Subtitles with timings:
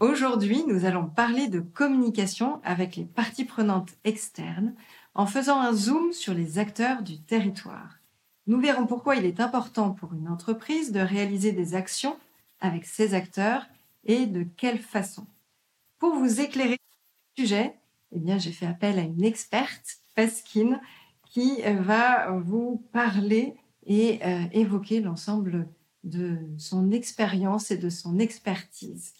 [0.00, 4.74] aujourd'hui nous allons parler de communication avec les parties prenantes externes
[5.14, 7.98] en faisant un zoom sur les acteurs du territoire.
[8.46, 12.16] Nous verrons pourquoi il est important pour une entreprise de réaliser des actions
[12.60, 13.66] avec ses acteurs
[14.04, 15.26] et de quelle façon.
[15.98, 16.96] Pour vous éclairer sur
[17.36, 17.74] le sujet,
[18.12, 20.80] eh bien, j'ai fait appel à une experte, Pasquine,
[21.26, 23.54] qui euh, va vous parler
[23.86, 25.68] et euh, évoquer l'ensemble
[26.04, 29.12] de son expérience et de son expertise.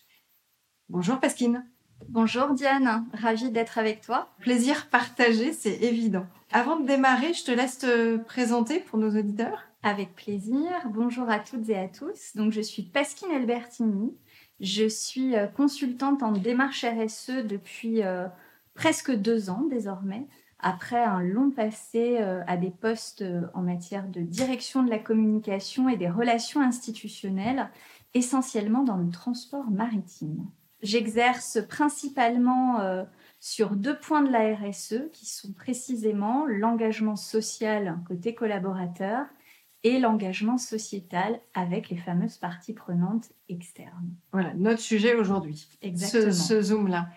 [0.89, 1.65] Bonjour Pasquine.
[2.09, 4.29] Bonjour Diane, ravie d'être avec toi.
[4.41, 6.27] Plaisir partagé, c'est évident.
[6.53, 9.65] Avant de démarrer, je te laisse te présenter pour nos auditeurs.
[9.83, 10.71] Avec plaisir.
[10.87, 12.35] Bonjour à toutes et à tous.
[12.37, 14.17] Donc je suis Pasquine Albertini.
[14.61, 18.03] Je suis euh, consultante en démarche RSE depuis
[18.79, 20.27] presque deux ans désormais,
[20.61, 24.99] après un long passé euh, à des postes euh, en matière de direction de la
[24.99, 27.71] communication et des relations institutionnelles,
[28.15, 30.47] essentiellement dans le transport maritime.
[30.83, 33.05] J'exerce principalement euh,
[33.41, 39.27] sur deux points de la RSE qui sont précisément l'engagement social côté collaborateur
[39.85, 44.11] et l'engagement sociétal avec les fameuses parties prenantes externes.
[44.33, 45.69] Voilà, notre sujet aujourd'hui.
[45.83, 46.33] Exactement.
[46.33, 47.09] ce zoom-là.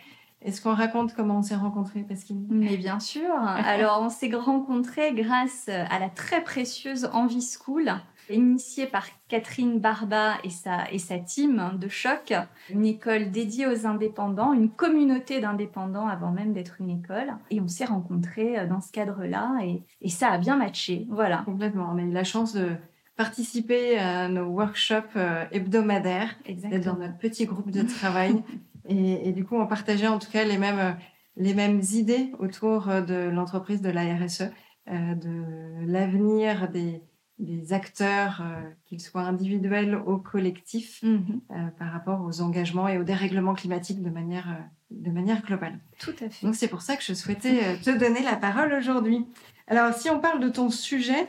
[0.44, 2.48] Est-ce qu'on raconte comment on s'est rencontrés, Pasquine?
[2.50, 3.32] Mais bien sûr.
[3.36, 7.92] Alors, on s'est rencontrés grâce à la très précieuse Envie School,
[8.30, 12.34] initiée par Catherine Barba et sa, et sa team de choc,
[12.70, 17.34] une école dédiée aux indépendants, une communauté d'indépendants avant même d'être une école.
[17.50, 21.08] Et on s'est rencontrés dans ce cadre-là et, et ça a bien matché.
[21.10, 21.44] Voilà.
[21.46, 21.90] Complètement.
[21.94, 22.76] On a eu la chance de
[23.22, 28.44] participer à nos workshops euh, hebdomadaires, d'être dans notre petit groupe de travail.
[28.90, 30.98] Et, du coup, on partageait en tout cas les mêmes,
[31.38, 34.50] les mêmes idées autour euh, de l'entreprise de la RSE,
[34.90, 37.04] euh, de l'avenir des,
[37.42, 41.42] des acteurs, euh, qu'ils soient individuels ou collectifs, mhm.
[41.78, 44.48] par rapport aux engagements et aux dérèglements climatiques de manière,
[44.92, 45.80] de manière globale.
[46.00, 46.46] Tout à fait.
[46.46, 49.26] Donc c'est pour ça que je souhaitais te donner la parole aujourd'hui.
[49.68, 51.28] Alors si on parle de ton sujet,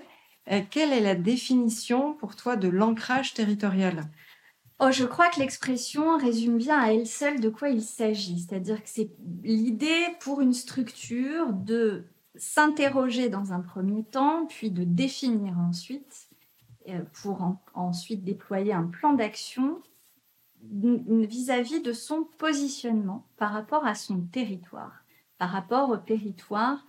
[0.70, 4.04] quelle est la définition pour toi de l'ancrage territorial?
[4.84, 8.40] Oh, je crois que l'expression résume bien à elle seule de quoi il s'agit.
[8.40, 9.10] C'est-à-dire que c'est
[9.44, 12.04] l'idée pour une structure de
[12.36, 16.28] s'interroger dans un premier temps, puis de définir ensuite,
[16.88, 19.80] euh, pour ensuite déployer un plan d'action
[20.64, 25.04] vis-à-vis de son positionnement par rapport à son territoire,
[25.38, 26.86] par rapport au territoire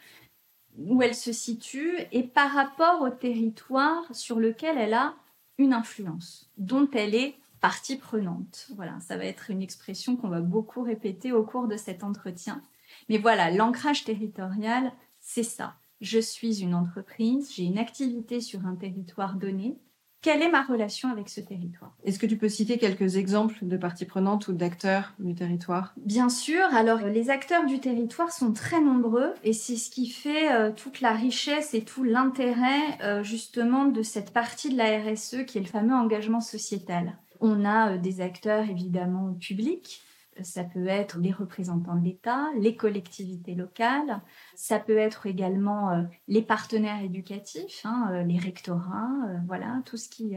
[0.77, 5.15] où elle se situe et par rapport au territoire sur lequel elle a
[5.57, 8.67] une influence, dont elle est partie prenante.
[8.75, 12.61] Voilà, ça va être une expression qu'on va beaucoup répéter au cours de cet entretien.
[13.09, 14.91] Mais voilà, l'ancrage territorial,
[15.23, 15.75] c'est ça.
[16.01, 19.77] Je suis une entreprise, j'ai une activité sur un territoire donné.
[20.21, 21.95] Quelle est ma relation avec ce territoire?
[22.03, 25.93] Est-ce que tu peux citer quelques exemples de parties prenantes ou d'acteurs du territoire?
[25.97, 26.61] Bien sûr.
[26.73, 30.99] Alors, les acteurs du territoire sont très nombreux et c'est ce qui fait euh, toute
[30.99, 35.61] la richesse et tout l'intérêt euh, justement de cette partie de la RSE qui est
[35.61, 37.17] le fameux engagement sociétal.
[37.39, 40.01] On a euh, des acteurs évidemment publics.
[40.41, 44.21] Ça peut être les représentants de l'État, les collectivités locales.
[44.55, 49.11] Ça peut être également euh, les partenaires éducatifs, hein, euh, les rectorats,
[49.47, 50.35] voilà, tout ce qui,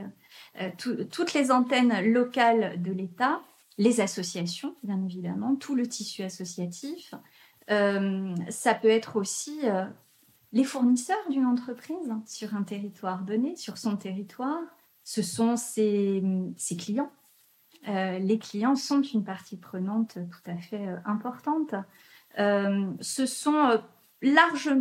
[0.79, 3.41] toutes les antennes locales de l'État,
[3.79, 7.15] les associations, bien évidemment, tout le tissu associatif.
[7.69, 9.61] ça peut être aussi
[10.53, 14.63] les fournisseurs d'une entreprise sur un territoire donné, sur son territoire
[15.07, 16.21] ce sont ses,
[16.77, 17.13] clients.
[17.89, 21.75] Euh, les clients sont une partie prenante tout à fait euh, importante.
[22.39, 23.81] Euh, ce sont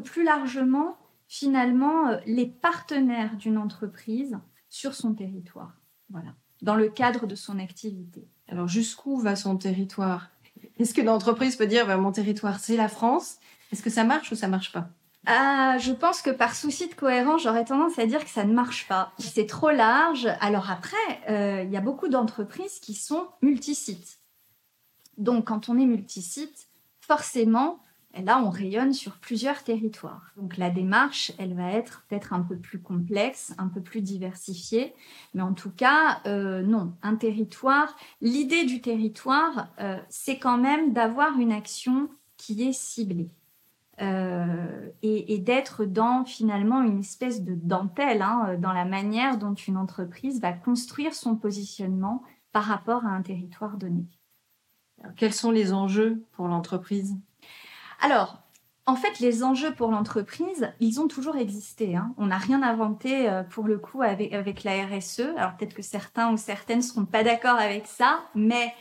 [0.04, 0.98] plus largement,
[1.28, 4.38] finalement, les partenaires d'une entreprise
[4.70, 5.74] sur son territoire.
[6.10, 8.28] Voilà, dans le cadre de son activité.
[8.48, 10.30] Alors, jusqu'où va son territoire?
[10.78, 13.38] Est-ce que l'entreprise peut dire ben, mon territoire, c'est la France?
[13.72, 14.90] Est-ce que ça marche ou ça marche pas?
[15.26, 18.54] Ah, je pense que par souci de cohérence, j'aurais tendance à dire que ça ne
[18.54, 19.12] marche pas.
[19.18, 20.28] C'est trop large.
[20.40, 20.98] Alors après,
[21.30, 24.20] euh, il y a beaucoup d'entreprises qui sont multisites.
[25.18, 26.68] Donc quand on est multisite,
[27.00, 27.80] forcément,
[28.24, 30.32] là, on rayonne sur plusieurs territoires.
[30.38, 34.94] Donc la démarche, elle va être peut-être un peu plus complexe, un peu plus diversifiée,
[35.34, 40.94] mais en tout cas, euh, non, un territoire, l'idée du territoire, euh, c'est quand même
[40.94, 43.30] d'avoir une action qui est ciblée.
[44.02, 49.78] Euh, et, d'être dans finalement une espèce de dentelle hein, dans la manière dont une
[49.78, 54.06] entreprise va construire son positionnement par rapport à un territoire donné.
[55.16, 57.16] quels sont les enjeux pour l'entreprise?
[58.02, 58.46] Alors,
[58.88, 61.96] en fait, les enjeux pour l'entreprise, ils ont toujours existé.
[61.96, 62.14] Hein.
[62.18, 65.22] On n'a rien inventé euh, pour le coup avec, la RSE.
[65.38, 68.74] Alors peut-être que certains ou certaines ne seront pas d'accord avec ça, mais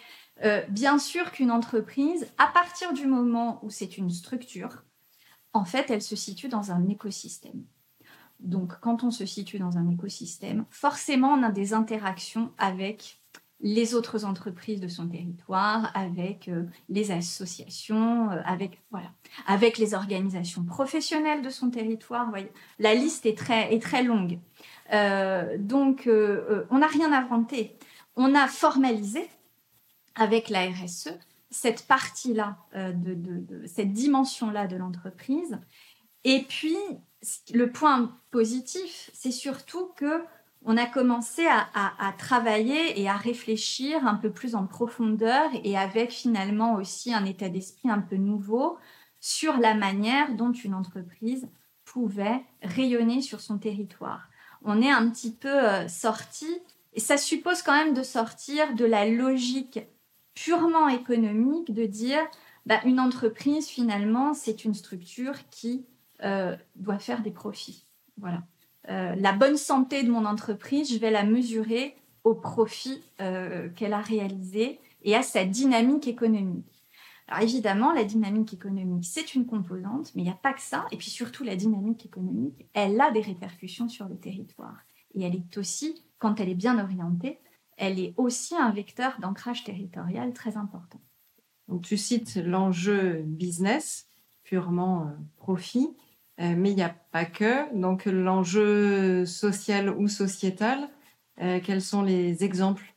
[0.44, 4.82] euh, bien sûr qu'une entreprise, à partir du moment où c'est une structure,
[5.54, 7.64] en fait, elle se situe dans un écosystème.
[8.40, 13.20] Donc quand on se situe dans un écosystème, forcément, on a des interactions avec
[13.60, 18.42] les autres entreprises de son territoire, avec euh, les associations, euh,
[19.46, 22.30] avec les organisations professionnelles de son territoire.
[22.78, 24.38] La liste est très est très longue.
[24.92, 27.78] Euh, donc on n'a rien inventé.
[28.16, 29.26] On a formalisé
[30.14, 31.18] avec la RSE
[31.54, 35.58] cette partie-là de, de, cette dimension-là de l'entreprise.
[36.24, 36.76] Et puis
[37.52, 40.24] le point positif, c'est surtout que
[40.66, 46.10] on a commencé à, travailler et à réfléchir un peu plus en profondeur et avec
[46.10, 48.78] finalement aussi un état d'esprit un peu nouveau
[49.20, 51.48] sur la manière dont une entreprise
[51.84, 54.28] pouvait rayonner sur son territoire.
[54.62, 56.48] On est un petit peu euh, sorti,
[56.94, 59.80] et ça suppose quand même de sortir de la logique
[60.34, 62.20] purement économique, de dire
[62.66, 65.86] bah, une entreprise finalement c'est une structure qui
[66.22, 67.86] euh, doit faire des profits.
[68.18, 68.42] Voilà.
[68.88, 73.92] Euh, la bonne santé de mon entreprise, je vais la mesurer au profit euh, qu'elle
[73.92, 76.66] a réalisé et à sa dynamique économique.
[77.28, 80.86] Alors évidemment, la dynamique économique, c'est une composante, mais il n'y a pas que ça.
[80.92, 84.76] Et puis surtout, la dynamique économique, elle a des répercussions sur le territoire.
[85.14, 87.38] Et elle est aussi, quand elle est bien orientée,
[87.76, 91.00] elle est aussi un vecteur d'ancrage territorial très important.
[91.68, 94.08] Donc tu cites l'enjeu business,
[94.44, 95.96] purement euh, profit.
[96.40, 97.72] Euh, mais il n'y a pas que.
[97.78, 100.88] Donc l'enjeu social ou sociétal,
[101.40, 102.94] euh, quels sont les exemples?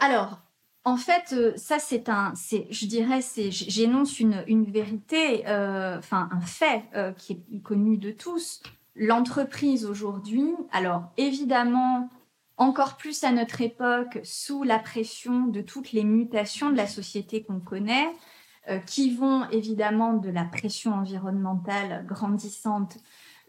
[0.00, 0.40] Alors,
[0.84, 6.84] en fait, ça c'est un, je dirais, c'est, j'énonce une, une vérité, enfin un fait
[7.18, 8.62] qui est connu de tous.
[8.94, 12.08] L'entreprise aujourd'hui, alors évidemment,
[12.62, 17.42] encore plus à notre époque, sous la pression de toutes les mutations de la société
[17.42, 18.08] qu'on connaît,
[18.68, 22.98] euh, qui vont évidemment de la pression environnementale grandissante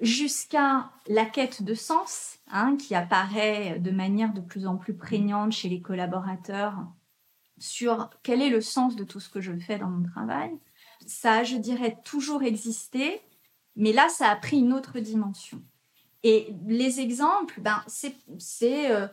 [0.01, 5.51] jusqu'à la quête de sens, hein, qui apparaît de manière de plus en plus prégnante
[5.51, 6.75] chez les collaborateurs
[7.59, 10.51] sur quel est le sens de tout ce que je fais dans mon travail.
[11.05, 13.21] Ça je dirais, toujours existé,
[13.75, 15.61] mais là, ça a pris une autre dimension.
[16.23, 19.07] Et les exemples, ben, c'est euh,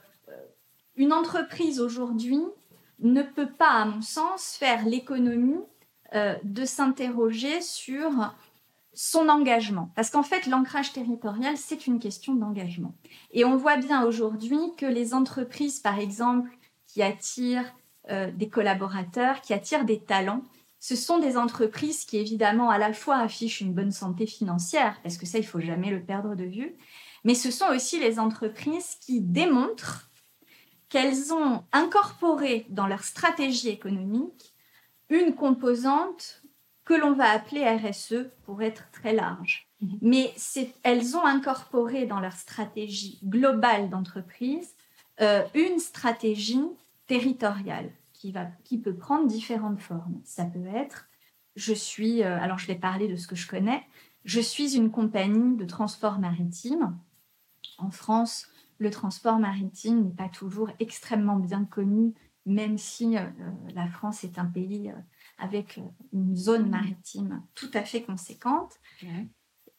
[0.96, 2.40] une entreprise aujourd'hui
[3.00, 5.64] ne peut pas, à mon sens, faire l'économie
[6.14, 8.34] euh, de s'interroger sur
[8.92, 9.90] son engagement.
[9.94, 12.94] Parce qu'en fait, l'ancrage territorial, c'est une question d'engagement.
[13.32, 16.50] Et on voit bien aujourd'hui que les entreprises, par exemple,
[16.86, 17.72] qui attirent
[18.10, 20.42] euh, des collaborateurs, qui attirent des talents,
[20.80, 25.18] ce sont des entreprises qui, évidemment, à la fois affichent une bonne santé financière, parce
[25.18, 26.74] que ça, il faut jamais le perdre de vue,
[27.24, 30.10] mais ce sont aussi les entreprises qui démontrent
[30.88, 34.54] qu'elles ont incorporé dans leur stratégie économique
[35.08, 36.42] une composante
[36.84, 39.68] que l'on va appeler RSE pour être très large.
[39.80, 39.98] Mhm.
[40.02, 40.34] Mais
[40.82, 44.74] elles ont incorporé dans leur stratégie globale d'entreprise
[45.20, 46.64] euh, une stratégie
[47.06, 50.20] territoriale qui, va, qui peut prendre différentes formes.
[50.24, 51.06] Ça peut être,
[51.56, 53.84] je suis, euh, alors je vais parler de ce que je connais,
[54.24, 56.96] je suis une compagnie de transport maritime.
[57.80, 58.46] En France,
[58.78, 62.14] le transport maritime n'est pas toujours extrêmement bien connu
[62.46, 63.26] même si euh,
[63.74, 64.94] la France est un pays euh,
[65.38, 65.82] avec euh,
[66.12, 68.74] une zone maritime tout à fait conséquente.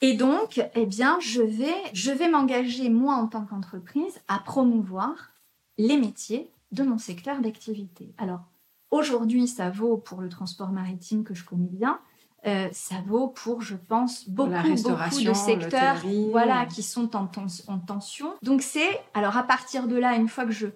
[0.04, 5.32] Et donc, eh bien, je vais, je vais m'engager, moi, en tant qu'entreprise, à promouvoir
[5.78, 8.16] les métiers de mon secteur d'activité.
[8.18, 8.42] Alors,
[8.90, 12.00] aujourd'hui, ça vaut pour le transport maritime que je connais bien.
[12.44, 15.98] Ça vaut pour, je pense, beaucoup, beaucoup de secteurs
[16.32, 17.30] voilà, qui sont en,
[17.68, 18.34] en tension.
[18.42, 20.68] Donc, c'est, alors à partir de là, une fois que je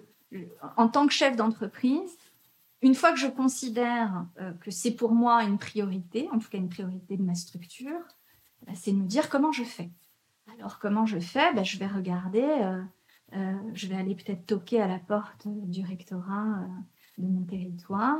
[0.76, 2.16] en tant que chef d'entreprise,
[2.82, 6.58] une fois que je considère euh, que c'est pour moi une priorité, en tout cas
[6.58, 8.00] une priorité de ma structure,
[8.66, 9.90] bah, c'est de me dire comment je fais.
[10.58, 11.52] Alors comment je fais?
[11.54, 12.82] Bah, Je vais regarder, euh,
[13.34, 16.60] euh, je vais aller peut-être toquer à la porte du rectorat
[17.18, 18.18] de mon territoire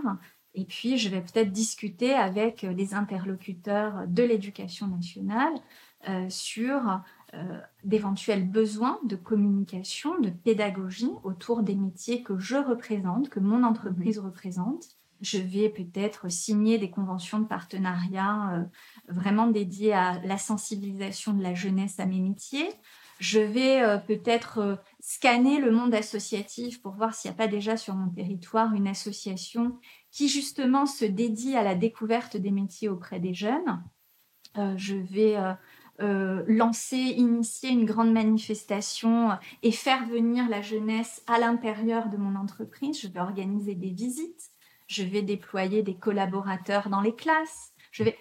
[0.57, 5.53] Et puis, je vais peut-être discuter avec les interlocuteurs de l'éducation nationale
[6.31, 7.01] sur
[7.85, 14.19] d'éventuels besoins de communication, de pédagogie autour des métiers que je représente, que mon entreprise
[14.19, 14.97] représente.
[15.21, 18.67] Je vais peut-être signer des conventions de partenariat
[19.09, 22.69] vraiment dédiées à la sensibilisation de la jeunesse à mes métiers.
[23.19, 27.49] Je vais euh, peut-être euh, scanner le monde associatif pour voir s'il n'y a pas
[27.49, 29.79] déjà sur mon territoire une association
[30.11, 33.83] qui justement se dédie à la découverte des métiers auprès des jeunes.
[34.59, 35.37] Euh, je vais
[35.99, 39.31] lancer, initier une grande manifestation
[39.63, 43.01] et faire venir la jeunesse à l'intérieur de mon entreprise.
[43.01, 44.51] Je vais organiser des visites.
[44.89, 47.73] Je vais déployer des collaborateurs dans les classes.
[47.93, 48.19] Je vais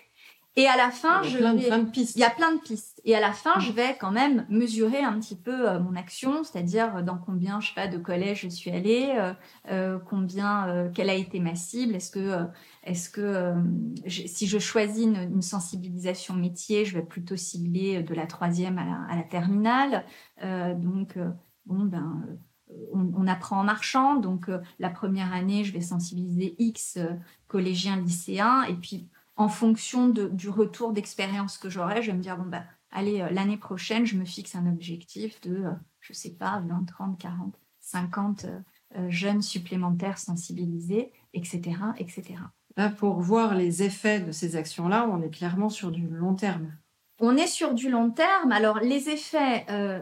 [0.58, 2.16] et à la fin, il y a je plein, plein de pistes.
[2.16, 3.02] Il y a plein de pistes.
[3.04, 3.62] Et à la fin, Mm.
[3.62, 7.60] je vais quand même mesurer un petit peu euh, mon action, c'est-à-dire euh, dans combien,
[7.60, 9.34] je sais pas, de collèges je suis allée, euh,
[9.70, 11.96] euh, combien, quelle a été ma cible.
[11.96, 12.46] Est-ce que,
[12.84, 13.54] est-ce que
[14.08, 18.86] si je choisis une, une sensibilisation métier, je vais plutôt cibler de la troisième à
[18.86, 20.06] la, à la terminale.
[20.42, 21.18] Donc,
[21.66, 22.24] bon, ben.
[22.94, 27.00] on, on apprend en marchant, donc la première année, je vais sensibiliser X
[27.48, 32.22] collégiens, lycéens, et puis en fonction de- du retour d'expérience que j'aurai, je vais me
[32.24, 36.14] dire, bon, bah, allez, euh, l'année prochaine, je me fixe un objectif de, euh, je
[36.14, 38.60] sais pas, 20, 30, 40, 50 euh,
[38.98, 41.62] euh, jeunes supplémentaires sensibilisés, etc.,
[41.98, 42.36] etc.
[42.78, 46.74] Là, pour voir les effets de ces actions-là, on est clairement sur du long terme.
[47.20, 48.52] On est sur du long terme.
[48.52, 50.02] Alors, les effets, euh,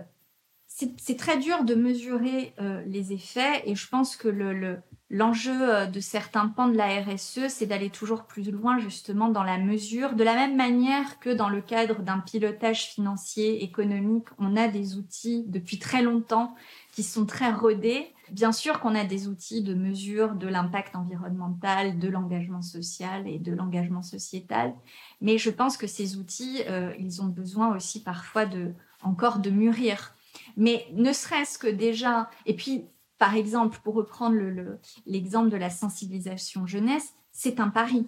[0.68, 2.56] c'est très dur de mesurer
[2.88, 4.80] les effets et je pense que le- le-
[5.14, 9.44] l'enjeu euh, de certains pans de la RSE, c'est d'aller toujours plus loin justement dans
[9.44, 14.58] la mesure, de la même manière que dans le cadre d'un pilotage financier, économique, on
[14.58, 16.56] a des outils depuis très longtemps
[16.92, 18.08] qui sont très rodés.
[18.32, 23.38] Bien sûr qu'on a des outils de mesure de l'impact environnemental, de l'engagement social et
[23.38, 24.74] de l'engagement sociétal,
[25.22, 29.52] mais je pense que ces outils, euh, ils ont besoin aussi parfois de encore de
[29.52, 30.16] mûrir.
[30.58, 32.86] Mais ne serait-ce que déjà, et puis
[33.24, 38.06] par exemple, pour reprendre le- le- l'exemple de la sensibilisation jeunesse, c'est un pari.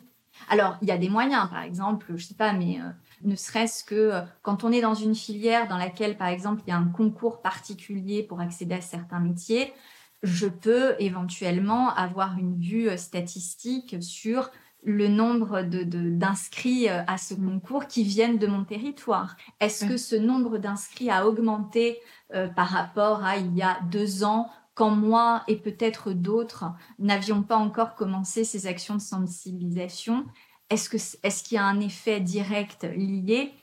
[0.49, 2.89] Alors, il y a des moyens, par exemple, je sais pas, mais euh,
[3.23, 6.71] ne serait-ce que euh, quand on est dans une filière dans laquelle, par exemple, il
[6.71, 9.71] y a un concours particulier pour accéder à certains métiers,
[10.21, 14.49] je peux éventuellement avoir une vue euh, statistique sur
[14.83, 19.37] le nombre de- de- d'inscrits à ce concours qui viennent de mon territoire.
[19.61, 21.99] Est-ce que ce nombre d'inscrits a augmenté
[22.55, 26.65] par rapport à il y a deux ans quand moi et peut-être d'autres
[26.99, 30.25] n'avions pas encore commencé ces actions de sensibilisation
[30.69, 33.53] Est-ce qu'il y a un effet direct lié?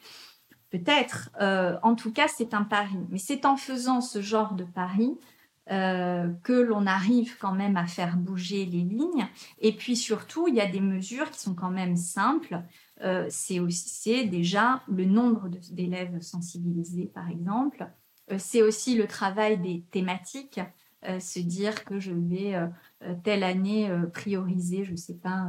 [0.72, 1.30] Peut-être.
[1.40, 2.96] Euh, en tout cas, c'est un pari.
[3.10, 5.18] Mais c'est en faisant ce genre de pari
[5.70, 9.28] euh, que l'on arrive quand même à faire bouger les lignes.
[9.58, 12.62] Et puis surtout, il y a des mesures qui sont quand même simples.
[13.02, 17.86] Euh, c'est aussi déjà le nombre d'élèves sensibilisés, par exemple.
[18.38, 20.60] C'est aussi le travail des thématiques.
[21.08, 22.68] Euh, se dire que je vais euh,
[23.02, 25.48] euh, telle année prioriser, je sais pas,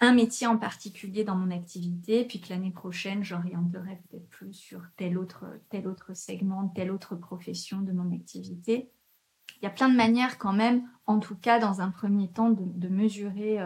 [0.00, 4.82] un métier en particulier dans mon activité, puis que l'année prochaine, j'orienterai peut-être plus sur
[4.96, 8.92] tel autre, tel autre segment, telle autre profession de mon activité.
[9.60, 12.50] Il y a plein de manières quand même, en tout cas dans un premier temps,
[12.50, 13.58] de, mesurer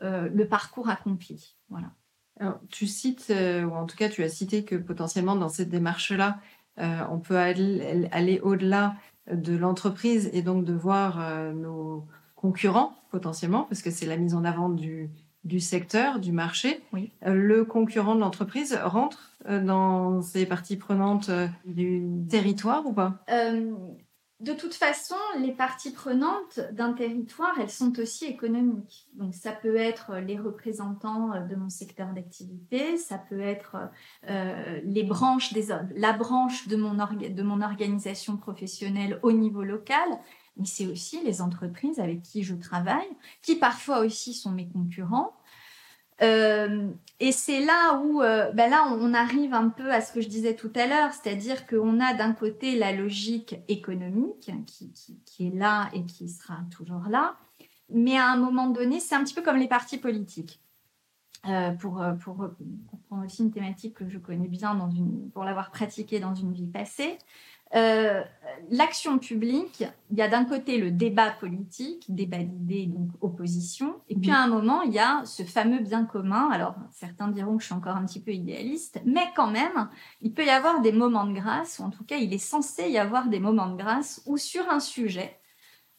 [0.00, 1.54] le parcours accompli.
[1.68, 1.92] Voilà.
[2.68, 6.40] Tu cites, ou en tout cas tu as cité que potentiellement dans cette démarche-là,
[6.78, 8.96] on peut aller au-delà
[9.32, 14.34] de l'entreprise et donc de voir euh, nos concurrents potentiellement, parce que c'est la mise
[14.34, 15.10] en avant du,
[15.44, 16.82] du secteur, du marché.
[16.92, 17.12] Oui.
[17.26, 22.92] Euh, le concurrent de l'entreprise rentre euh, dans ces parties prenantes euh, du territoire ou
[22.92, 23.24] pas?
[23.30, 23.72] Euh,
[24.40, 29.08] de toute façon, les parties prenantes d'un territoire, elles sont aussi économiques.
[29.14, 33.76] Donc ça peut être les représentants euh, de mon secteur d'activité, ça peut être
[34.28, 40.06] euh, les branches des la branche de mon organisation professionnelle au niveau local,
[40.58, 43.08] mais c'est aussi les entreprises avec qui je travaille,
[43.40, 45.32] qui parfois aussi sont mes concurrents.
[46.22, 46.88] Euh,
[47.20, 50.28] et c'est là où, euh, ben là, on, arrive un peu à ce que je
[50.28, 55.88] disais tout à l'heure, c'est-à-dire qu'on a d'un côté la logique économique qui, est là
[55.92, 57.36] et qui sera toujours là,
[57.90, 60.60] mais à un moment donné, c'est un petit peu comme les partis politiques.
[61.48, 65.44] Euh, pour, pour, pour prendre aussi une thématique que je connais bien dans une, pour
[65.44, 67.18] l'avoir pratiquée dans une vie passée,
[67.74, 68.22] euh,
[68.70, 74.14] l'action publique, il y a d'un côté le débat politique, débat d'idées, donc opposition, et
[74.14, 74.36] puis Mhm.
[74.36, 76.48] à un moment, il y a ce fameux bien commun.
[76.52, 80.32] Alors, certains diront que je suis encore un petit peu idéaliste, mais quand même, il
[80.32, 82.98] peut y avoir des moments de grâce, ou en tout cas, il est censé y
[82.98, 85.38] avoir des moments de grâce où sur un sujet,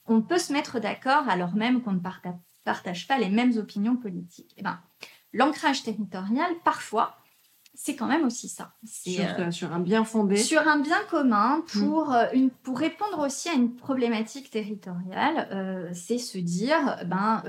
[0.06, 3.98] on peut se mettre d'accord alors même qu'on ne parta- partagent pas les mêmes opinions
[3.98, 4.54] politiques.
[4.58, 4.80] Eh ben,
[5.34, 7.18] l'ancrage territorial, parfois,
[7.78, 8.74] c'est quand même aussi ça.
[8.86, 10.36] Sur, euh, sur, un bien fondé.
[10.36, 12.28] Sur un bien commun pour, mm.
[12.34, 17.44] une, pour répondre aussi à une problématique territoriale, c'est se dire, ben,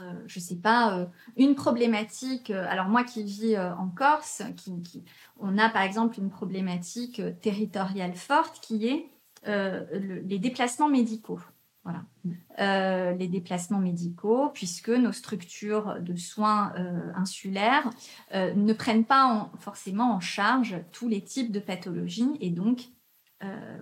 [0.00, 2.50] euh, je sais pas, euh, une problématique.
[2.50, 5.04] Euh, alors moi qui vis en Corse, qui,
[5.40, 9.10] on a par exemple une problématique territoriale forte qui est
[9.46, 11.40] les déplacements médicaux.
[11.88, 12.04] Voilà.
[12.24, 13.18] Mm.
[13.18, 16.72] les déplacements médicaux, puisque nos structures de soins
[17.14, 17.88] insulaires
[18.34, 22.88] ne prennent pas forcément en charge tous les types de pathologies et donc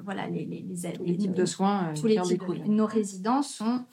[0.04, 3.84] voilà les, les, types de soins tous les types, nos résidents sont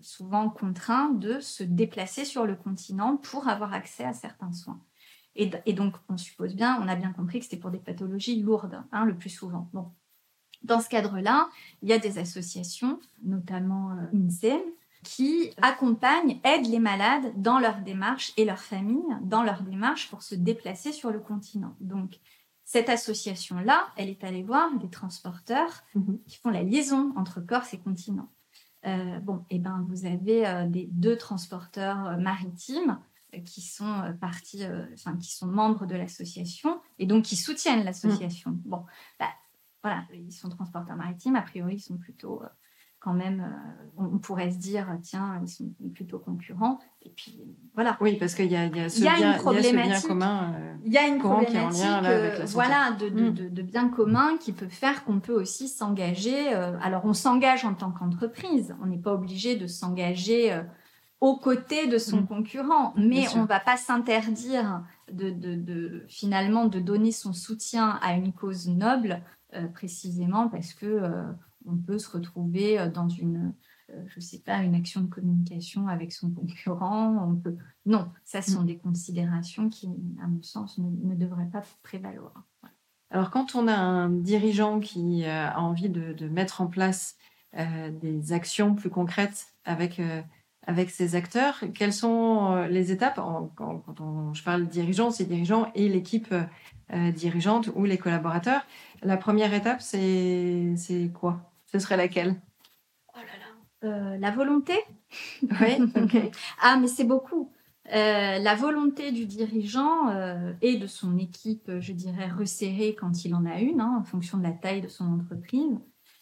[0.00, 4.80] souvent contraints de se déplacer sur le continent pour avoir accès à certains soins.
[5.34, 8.82] Et, donc, on suppose bien, on a bien compris que c'était pour des pathologies lourdes,
[8.92, 9.70] hein, le plus souvent.
[9.72, 9.90] Bon.
[10.64, 11.48] Dans ce cadre-là,
[11.82, 14.62] il y a des associations, notamment euh, INSEE,
[15.02, 20.22] qui accompagnent, aident les malades dans leur démarche et leurs familles dans leur démarche pour
[20.22, 21.74] se déplacer sur le continent.
[21.80, 22.20] Donc,
[22.64, 26.18] cette association-là, elle est allée voir des transporteurs mhm.
[26.26, 28.28] qui font la liaison entre Corse et continent.
[28.86, 32.98] Euh, bon, et eh ben, vous avez euh, des, deux transporteurs euh, maritimes
[33.46, 38.50] qui sont partis, enfin, qui sont membres de l'association et donc qui soutiennent l'association.
[38.50, 38.60] Mm.
[38.66, 38.84] Bon,
[39.18, 39.30] bah,
[39.82, 42.42] voilà, ils sont transporteurs maritimes, a priori, ils sont plutôt
[43.02, 46.78] quand même, euh, on pourrait se dire, tiens, ils sont plutôt concurrents.
[47.02, 47.40] Et puis,
[47.74, 47.96] voilà.
[48.00, 49.38] Oui, parce qu'il y, a, ce, bien,
[50.06, 50.54] commun.
[50.84, 51.84] il y a une problématique,
[52.52, 53.34] voilà, de, mm.
[53.34, 56.54] de, de, bien commun qui peut faire qu'on peut aussi s'engager.
[56.54, 58.76] Euh, alors, on s'engage en tant qu'entreprise.
[58.80, 60.62] On n'est pas obligé de s'engager euh,
[61.20, 62.26] aux côtés de son mm.
[62.28, 68.14] concurrent, mais on ne va pas s'interdire de, de, finalement de donner son soutien à
[68.14, 69.22] une cause noble,
[69.74, 71.24] précisément parce que
[71.66, 73.52] on peut se retrouver euh, dans une,
[73.90, 77.28] euh, je sais pas, une action de communication avec son concurrent.
[77.28, 77.56] On peut...
[77.86, 78.66] Non, ça ce sont mm.
[78.66, 79.88] des considérations qui,
[80.22, 82.32] à mon sens, ne, devraient pas prévaloir.
[83.10, 87.16] Alors, quand on a un dirigeant qui euh, a envie de, mettre en place
[88.00, 90.00] des actions plus concrètes avec,
[90.66, 93.16] avec ses acteurs, quelles sont les étapes?
[93.16, 96.34] Quand, on, je parle dirigeant, c'est dirigeant et l'équipe
[97.14, 98.66] dirigeante ou les collaborateurs.
[99.02, 101.52] La première étape, c'est quoi?
[101.72, 102.34] Ce serait laquelle?
[103.14, 103.52] Oh là là.
[103.84, 104.74] Euh, la volonté?
[105.42, 106.30] Oui, ok.
[106.60, 107.50] ah, mais c'est beaucoup.
[107.92, 113.34] Euh, la volonté du dirigeant euh, et de son équipe, je dirais, resserrée quand il
[113.34, 115.78] en a une, hein, en fonction de la taille de son entreprise.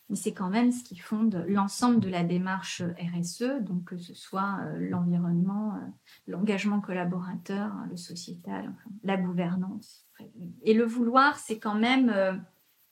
[0.08, 4.14] Mais c'est quand même ce qui fonde l'ensemble de la démarche RSE, donc que ce
[4.14, 5.74] soit l'environnement,
[6.26, 10.09] l'engagement collaborateur, le sociétal, la gouvernance.
[10.62, 12.42] Et le vouloir, c'est quand même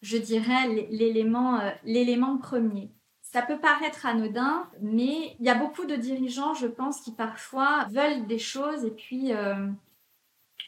[0.02, 2.90] je dirais, l'élément, euh, l'élément premier.
[3.20, 7.86] Ça peut paraître anodin, mais il y a beaucoup de dirigeants, je pense, qui parfois
[7.90, 9.68] veulent des choses et puis euh,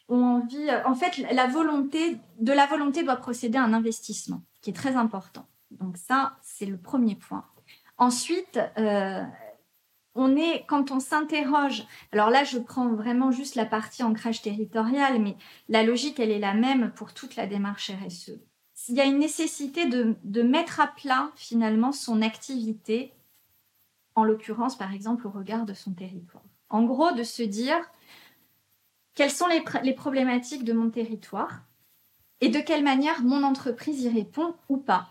[0.08, 0.68] ont envie.
[0.68, 4.96] Euh, en fait, la volonté, de la volonté doit procéder un investissement, qui est très
[4.96, 5.46] important.
[5.70, 7.44] Donc ça, c'est le premier point.
[7.96, 8.58] Ensuite,
[10.14, 15.20] on est, quand on s'interroge, alors là, je prends vraiment juste la partie ancrage territorial,
[15.20, 15.36] mais
[15.68, 18.40] la logique, elle est la même pour toute la démarche RSE
[18.88, 23.12] il y a une nécessité de, mettre à plat finalement son activité,
[24.14, 26.42] en l'occurrence par exemple au regard de son territoire.
[26.68, 27.78] En gros, de se dire
[29.14, 29.48] quelles sont
[29.82, 31.62] les, problématiques de mon territoire
[32.40, 35.08] et de quelle manière mon entreprise y répond ou pas.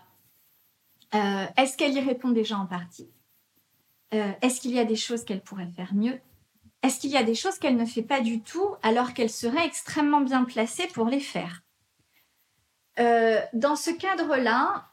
[1.14, 3.10] Euh, est-ce qu'elle y répond déjà en partie?
[4.14, 6.18] Euh, Est-ce qu'il y a des choses qu'elle pourrait faire mieux?
[6.82, 9.66] Est-ce qu'il y a des choses qu'elle ne fait pas du tout alors qu'elle serait
[9.66, 11.62] extrêmement bien placée pour les faire?
[12.98, 14.90] Euh, dans ce cadre-là,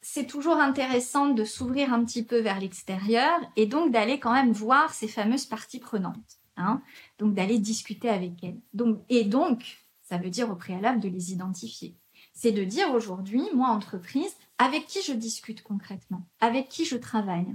[0.00, 4.52] c'est toujours intéressant de s'ouvrir un petit peu vers l'extérieur et donc d'aller quand même
[4.52, 6.38] voir ces fameuses parties prenantes.
[6.60, 6.82] Hein.
[7.20, 8.60] donc d'aller discuter avec elles.
[8.74, 11.94] Donc, et donc, ça veut dire au préalable de les identifier.
[12.34, 17.46] C'est de dire aujourd'hui, moi, entreprise, avec qui je discute concrètement, avec qui je travaille,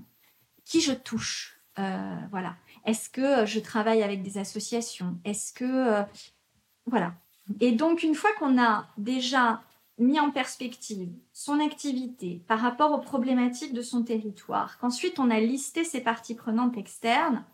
[0.65, 1.60] qui je touche.
[1.80, 2.56] Euh, voilà.
[2.86, 5.17] Est-ce que je travaille avec des associations?
[5.26, 5.65] Est-ce que.
[5.65, 6.04] Euh,
[6.86, 7.15] voilà.
[7.60, 9.62] Et donc, une fois qu'on a déjà
[9.99, 15.39] mis en perspective son activité par rapport aux problématiques de son territoire, qu'ensuite on a
[15.39, 17.45] listé ses parties prenantes externes,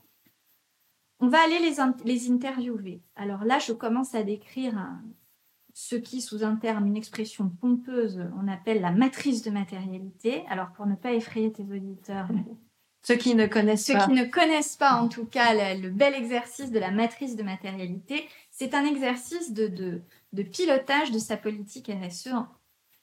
[1.19, 3.01] on va aller les, interviewer.
[3.15, 4.89] Alors là, je commence à décrire
[5.73, 10.45] ce qui, sous un terme, une expression pompeuse, on appelle la matrice de matérialité.
[10.49, 12.29] Alors pour ne pas effrayer tes auditeurs,
[13.01, 14.01] ceux qui ne connaissent pas.
[14.01, 17.43] Ceux qui ne connaissent pas, en tout cas, le, bel exercice de la matrice de
[17.43, 20.01] matérialité, c'est un exercice de,
[20.33, 22.33] de, pilotage de sa politique RSE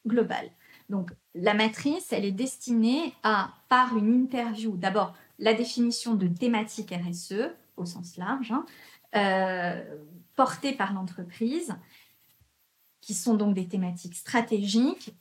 [0.07, 0.51] globale.
[0.89, 6.93] Donc, la matrice, elle est destinée à, par une interview, d'abord la définition de thématique
[6.93, 8.65] RSE au sens large, hein,
[9.15, 9.83] euh,
[10.35, 11.75] portées par l'entreprise,
[13.01, 15.15] qui sont donc des thématiques stratégiques,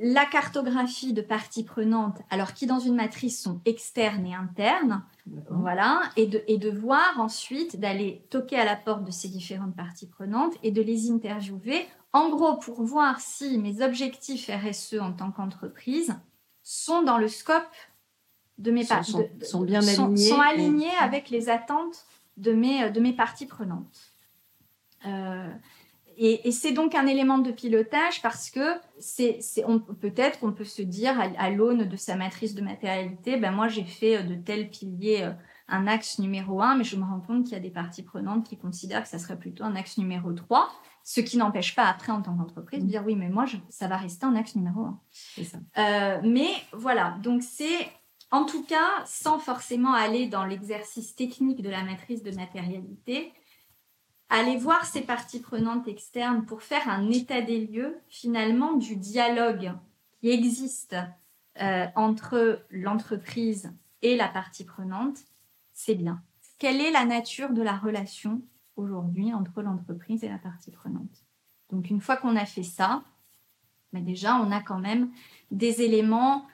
[0.00, 5.02] la cartographie de parties prenantes, alors qui dans une matrice sont externes et internes,
[5.50, 9.74] voilà, et de, et de voir ensuite, d'aller toquer à la porte de ces différentes
[9.74, 15.12] parties prenantes et de les interviewer, en gros pour voir si mes objectifs RSE en
[15.12, 16.14] tant qu'entreprise
[16.62, 17.64] sont dans le scope
[18.58, 22.06] de mes sont, sont, sont, bien alignés, sont, alignés avec les attentes
[22.36, 24.12] de mes, de mes parties prenantes.
[25.06, 25.48] Euh,
[26.20, 29.38] et, c'est donc un élément de pilotage parce que c'est,
[30.00, 33.84] peut-être qu'on peut se dire à, l'aune de sa matrice de matérialité, ben moi j'ai
[33.84, 35.32] fait de tel pilier euh,
[35.68, 38.48] un axe numéro 1, mais je me rends compte qu'il y a des parties prenantes
[38.48, 40.68] qui considèrent que ça serait plutôt un axe numéro 3,
[41.04, 43.96] ce qui n'empêche pas après en tant qu'entreprise de dire oui, mais moi ça va
[43.96, 45.00] rester un axe numéro 1.
[45.12, 45.58] C'est ça.
[45.78, 47.88] Euh, mais voilà, donc c'est
[48.30, 53.32] en tout cas, sans forcément aller dans l'exercice technique de la matrice de matérialité,
[54.28, 59.72] aller voir ces parties prenantes externes pour faire un état des lieux finalement du dialogue
[60.20, 60.96] qui existe
[61.60, 65.18] euh, entre l'entreprise et la partie prenante,
[65.72, 66.22] c'est bien.
[66.58, 68.42] Quelle est la nature de la relation
[68.76, 71.24] aujourd'hui entre l'entreprise et la partie prenante?
[71.70, 73.02] Donc une fois qu'on a fait ça,
[73.92, 75.10] ben déjà on a quand même
[75.50, 76.46] des éléments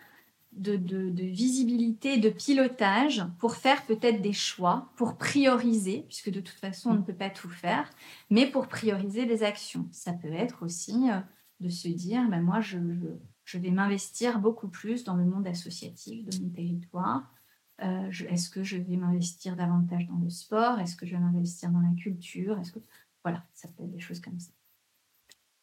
[0.56, 6.90] de, visibilité, de pilotage pour faire peut-être des choix, pour prioriser, puisque de toute façon
[6.90, 7.88] on ne peut pas tout faire,
[8.30, 9.88] mais pour prioriser des actions.
[9.92, 11.20] Ça peut être aussi euh,
[11.60, 12.78] de se dire, ben moi je,
[13.44, 17.30] je, vais m'investir beaucoup plus dans le monde associatif de mon territoire.
[17.82, 20.78] Euh, est-ce que je vais m'investir davantage dans le sport?
[20.78, 22.58] Est-ce que je vais m'investir dans la culture?
[22.58, 22.80] Est-ce que
[23.24, 24.52] voilà, ça peut être des choses comme ça.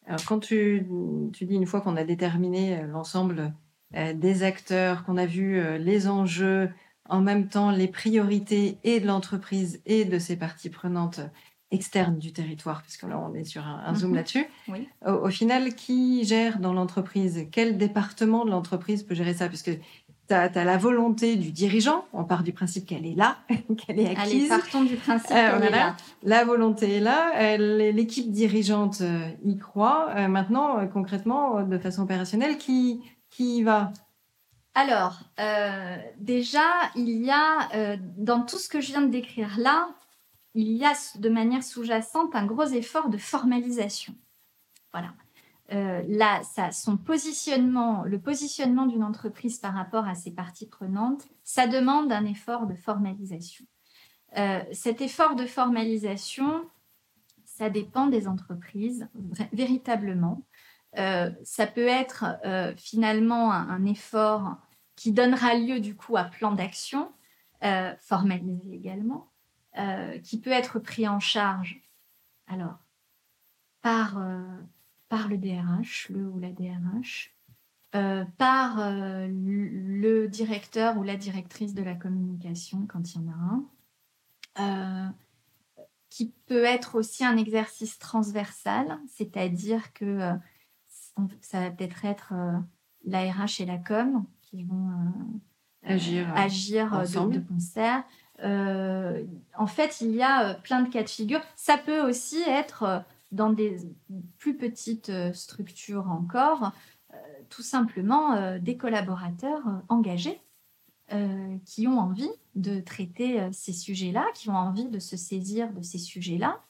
[0.06, 0.84] Alors quand tu,
[1.32, 3.54] tu dis une fois qu'on a déterminé euh, l'ensemble
[3.92, 6.70] des acteurs, qu'on a vu euh, les enjeux,
[7.08, 11.20] en même temps les priorités et de l'entreprise et de ses parties prenantes
[11.70, 14.16] externes du territoire, puisque là on est sur un, zoom mhm.
[14.16, 14.46] là-dessus.
[15.06, 17.46] Au, final, qui gère dans l'entreprise?
[17.50, 19.48] Quel département de l'entreprise peut gérer ça?
[19.48, 19.72] Puisque
[20.28, 23.38] tu as, la volonté du dirigeant, on part du principe qu'elle est là,
[23.86, 24.34] qu'elle est acquise.
[24.34, 25.96] Allez, partons du principe euh, qu'elle est là.
[26.22, 29.02] La volonté est là, l'équipe dirigeante
[29.42, 30.28] y croit.
[30.28, 33.00] maintenant, concrètement, de façon opérationnelle, qui,
[33.32, 33.92] qui y va?
[34.74, 39.58] Alors, euh, déjà, il y a, euh, dans tout ce que je viens de décrire
[39.58, 39.90] là,
[40.54, 44.14] il y a de manière sous-jacente un gros effort de formalisation.
[44.92, 45.14] Voilà.
[45.72, 51.26] Euh, là, ça, son positionnement, le positionnement d'une entreprise par rapport à ses parties prenantes,
[51.42, 53.64] ça demande un effort de formalisation.
[54.72, 56.64] cet effort de formalisation,
[57.44, 59.08] ça dépend des entreprises,
[59.52, 60.42] véritablement.
[60.98, 64.56] Euh, ça peut être euh, finalement un, effort
[64.94, 67.10] qui donnera lieu du coup à plan d'action,
[67.64, 69.30] euh, formalisé également,
[70.22, 71.80] qui peut être pris en charge
[72.46, 72.78] alors
[73.80, 74.22] par,
[75.08, 77.34] par le DRH, le ou la DRH,
[78.36, 85.14] par le directeur ou la directrice de la communication quand il y en a un,
[86.10, 90.36] qui peut être aussi un exercice transversal, c'est-à-dire que
[91.40, 92.58] ça va peut-être être euh,
[93.04, 98.04] l'ARH et la com qui vont euh, agir, euh, agir de, concert.
[98.38, 101.40] en fait, il y a plein de cas de figure.
[101.56, 103.76] Ça peut aussi être dans des
[104.38, 106.72] plus petites structures encore,
[107.48, 110.40] tout simplement des collaborateurs engagés
[111.64, 115.98] qui ont envie de traiter ces sujets-là, qui ont envie de se saisir de ces
[115.98, 116.60] sujets-là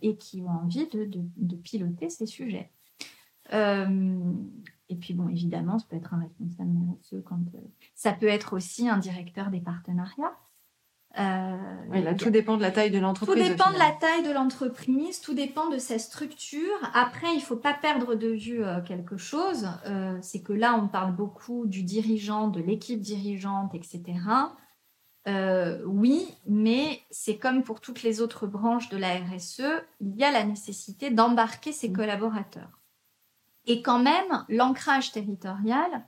[0.00, 2.70] et qui ont envie de piloter ces sujets.
[3.52, 4.20] Euh,
[4.88, 7.40] et puis, bon, évidemment, ça peut être un responsable RSE quand.
[7.54, 7.58] Euh,
[7.94, 10.36] ça peut être aussi un directeur des partenariats.
[11.18, 11.56] Euh,
[11.90, 13.42] oui, là, tout dépend de la taille de l'entreprise.
[13.42, 16.76] Tout dépend de la taille de l'entreprise, tout dépend de sa structure.
[16.94, 19.66] Après, il ne faut pas perdre de vue quelque chose.
[20.20, 24.20] c'est que là, on parle beaucoup du dirigeant, de l'équipe dirigeante, etc.
[25.86, 29.62] oui, mais c'est comme pour toutes les autres branches de la RSE,
[30.00, 31.94] il y a la nécessité d'embarquer ses mmh.
[31.94, 32.78] collaborateurs.
[33.68, 36.04] Et quand même, l'ancrage territorial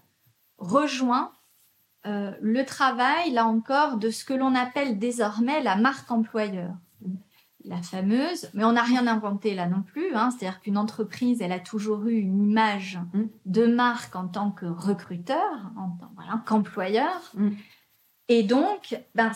[0.57, 1.33] rejoint
[2.07, 6.75] euh, le travail, là encore, de ce que l'on appelle désormais la marque employeur.
[7.65, 11.53] La fameuse, mais on n'a rien inventé là non plus, hein, c'est-à-dire qu'une entreprise, elle
[11.53, 13.25] a toujours eu une image mm.
[13.45, 17.21] de marque en tant que recruteur, en tant voilà, qu'employeur.
[17.35, 17.51] Mm.
[18.29, 19.33] Et donc, ben,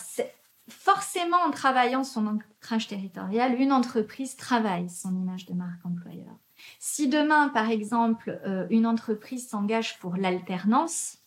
[0.67, 6.35] forcément, en travaillant son ancrage territorial, une entreprise travaille son image de marque employeur.
[6.79, 11.19] Si demain, par exemple, euh, une entreprise s'engage pour l'alternance,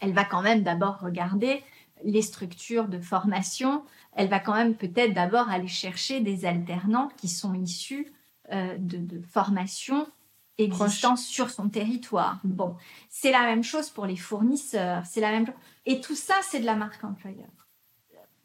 [0.00, 1.62] elle va quand même d'abord regarder
[2.02, 7.28] les structures de formation, elle va quand même peut-être d'abord aller chercher des alternants qui
[7.28, 8.12] sont issus
[8.52, 10.06] euh, de, de formations
[10.58, 12.40] existant sur son territoire.
[12.44, 12.76] Bon,
[13.08, 15.46] c'est la même chose pour les fournisseurs, c'est la même
[15.86, 17.48] Et tout ça, c'est de la marque employeur.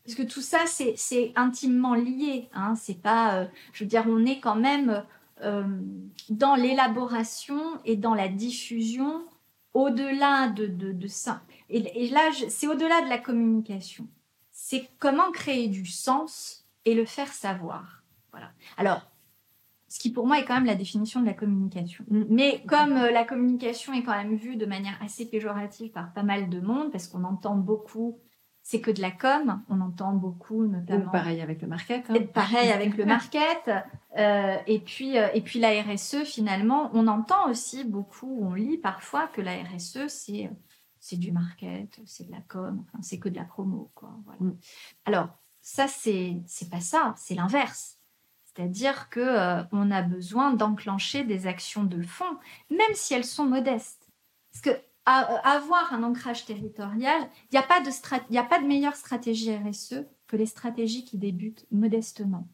[0.05, 2.47] Parce que tout ça, c'est intimement lié.
[2.53, 2.75] Hein.
[2.75, 5.03] C'est pas, euh, je veux dire, on est quand même
[5.41, 9.25] dans l'élaboration et dans la diffusion
[9.75, 11.41] au-delà de, de, ça.
[11.69, 14.07] Et, là, c'est au-delà de la communication.
[14.51, 18.03] C'est comment créer du sens et le faire savoir.
[18.31, 18.51] Voilà.
[18.77, 19.01] Alors,
[19.89, 22.05] ce qui pour moi est quand même la définition de la communication.
[22.09, 26.23] Mais comme euh, la communication est quand même vue de manière assez péjorative par pas
[26.23, 28.17] mal de monde, parce qu'on entend beaucoup
[28.65, 29.61] c'est que de la com.
[29.69, 31.11] On entend beaucoup, notamment.
[31.11, 32.03] pareil avec le market.
[32.09, 32.15] Hein.
[32.33, 33.69] Pareil avec le market.
[34.17, 38.79] Euh, et puis, euh, et puis la RSE, finalement, on entend aussi beaucoup, on lit
[38.79, 40.49] parfois que la RSE, c'est
[40.99, 44.17] c'est du market, c'est de la com, enfin, c'est que de la promo, quoi.
[44.39, 44.53] Mm.
[45.05, 45.29] Alors
[45.61, 47.99] ça, c'est c'est pas ça, c'est l'inverse.
[48.45, 52.39] C'est-à-dire que euh, on a besoin d'enclencher des actions de fond,
[52.71, 54.09] même si elles sont modestes.
[54.51, 58.95] Parce que avoir un ancrage territorial, il n'y a, pas de a pas de meilleure
[58.95, 62.47] stratégie RSE que les stratégies qui débutent modestement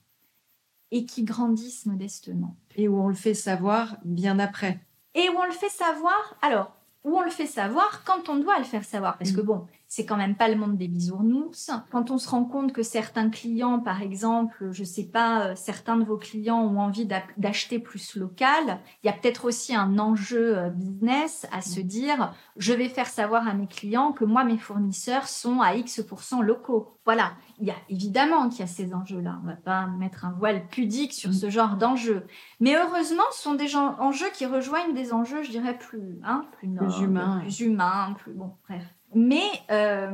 [0.92, 2.58] et qui grandissent modestement.
[2.76, 4.80] Et où on le fait savoir bien après.
[5.14, 8.60] Et où on le fait savoir, alors, où on le fait savoir quand on doit
[8.60, 9.18] le faire savoir.
[9.18, 9.46] Parce que mm.
[9.46, 11.72] bon, c'est quand même pas le monde des bisounours.
[11.92, 15.98] Quand on se rend compte que certains clients, par exemple, je sais pas, euh, certains
[15.98, 20.58] de vos clients ont envie d'acheter plus local, il y a peut-être aussi un enjeu
[20.58, 24.58] euh, business à se dire, je vais faire savoir à mes clients que moi, mes
[24.58, 26.98] fournisseurs sont à X% locaux.
[27.06, 27.34] Voilà.
[27.62, 29.39] Il y a évidemment qu'il y a ces enjeux-là.
[29.43, 32.26] On va pas mettre un voile pudique sur ce genre d'enjeux.
[32.60, 36.67] Mais heureusement, ce sont des enjeux qui rejoignent des enjeux, je dirais, plus, hein, plus,
[37.00, 37.39] humains.
[37.41, 38.84] Plus humains, plus, bon, bref.
[39.13, 40.10] Mais euh,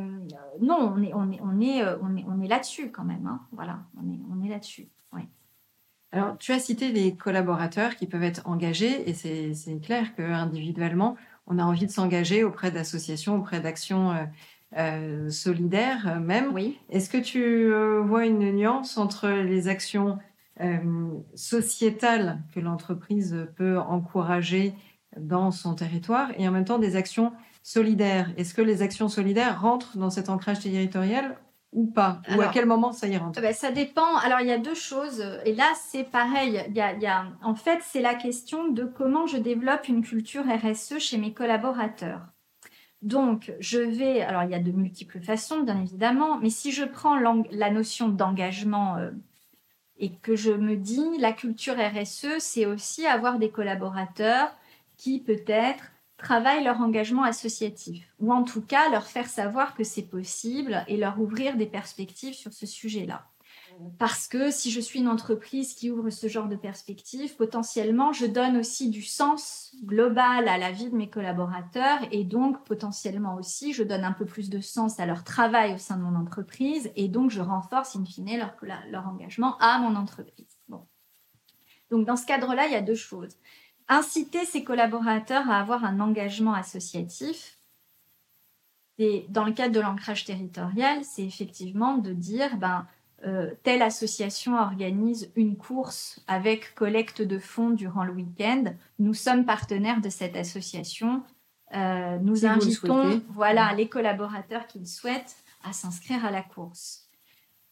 [0.61, 3.25] non, on est, on est, on est, euh, on est, on est là-dessus quand même.
[3.27, 3.41] Hein.
[3.53, 4.89] Voilà, on est, on est là-dessus.
[6.13, 11.59] Alors, tu as cité les collaborateurs qui peuvent être engagés, et c'est clair qu'individuellement, on
[11.59, 14.23] a envie de s'engager auprès d'associations, auprès d'actions euh,
[15.29, 16.53] solidaires même.
[16.53, 16.79] Oui.
[16.89, 17.71] Est-ce que tu
[18.07, 20.19] vois une nuance entre les actions
[21.35, 24.73] sociétales que l'entreprise peut encourager
[25.17, 27.31] dans son territoire et en même temps des actions
[27.67, 28.29] solidaire.
[28.37, 31.37] Est-ce que les actions solidaires rentrent dans cet ancrage territorial
[31.73, 32.21] ou pas?
[32.33, 33.41] Ou à quel moment ça y rentre?
[33.41, 34.15] ben, Ça dépend.
[34.23, 35.21] Alors, il y a deux choses.
[35.43, 36.63] Et là, c'est pareil.
[36.69, 40.99] Il y a, en fait, c'est la question de comment je développe une culture RSE
[40.99, 42.21] chez mes collaborateurs.
[43.01, 44.21] Donc, je vais.
[44.21, 46.39] Alors, il y a de multiples façons, bien évidemment.
[46.39, 47.17] Mais si je prends
[47.51, 49.11] la notion d'engagement euh,
[49.99, 54.55] et que je me dis, la culture RSE, c'est aussi avoir des collaborateurs
[54.97, 60.01] qui, peut-être, travaillent leur engagement associatif, ou en tout cas leur faire savoir que c'est
[60.01, 63.27] possible et leur ouvrir des perspectives sur ce sujet-là.
[63.99, 68.25] Parce que si je suis une entreprise qui ouvre ce genre de perspectives, potentiellement, je
[68.25, 73.73] donne aussi du sens global à la vie de mes collaborateurs et donc potentiellement aussi,
[73.73, 76.91] je donne un peu plus de sens à leur travail au sein de mon entreprise
[76.95, 78.37] et donc je renforce in fine
[78.89, 80.57] leur, engagement à mon entreprise.
[81.89, 83.37] Donc dans ce cadre-là, il y a deux choses
[83.87, 87.57] inciter ses collaborateurs à avoir un engagement associatif.
[88.97, 92.87] Et dans le cadre de l'ancrage territorial, c'est effectivement de dire, ben,
[93.25, 98.65] euh, telle association organise une course avec collecte de fonds durant le week-end.
[98.99, 101.23] Nous sommes partenaires de cette association.
[101.73, 107.09] Euh, nous invitons voilà, les collaborateurs qui le souhaitent à s'inscrire à la course.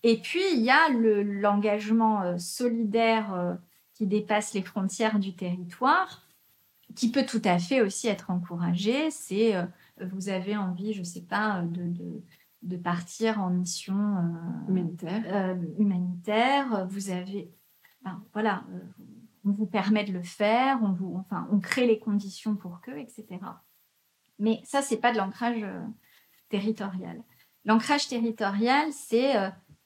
[0.01, 3.57] Et puis, il y a l'engagement euh, solidaire
[3.93, 6.23] qui dépasse les frontières du territoire,
[6.95, 9.11] qui peut tout à fait aussi être encouragé.
[9.11, 9.53] C'est
[10.01, 12.21] vous avez envie, je ne sais pas, de, de,
[12.77, 15.23] partir en mission euh, humanitaire.
[15.27, 16.87] Euh, humanitaire.
[16.89, 17.51] Vous avez,
[18.33, 18.63] voilà,
[19.45, 22.91] on vous permet de le faire, on vous, enfin, on crée les conditions pour que,
[22.91, 23.25] etc.
[24.39, 25.65] Mais ça, c'est pas de l'ancrage
[26.49, 27.23] territorial.
[27.63, 29.35] L'ancrage territorial, c'est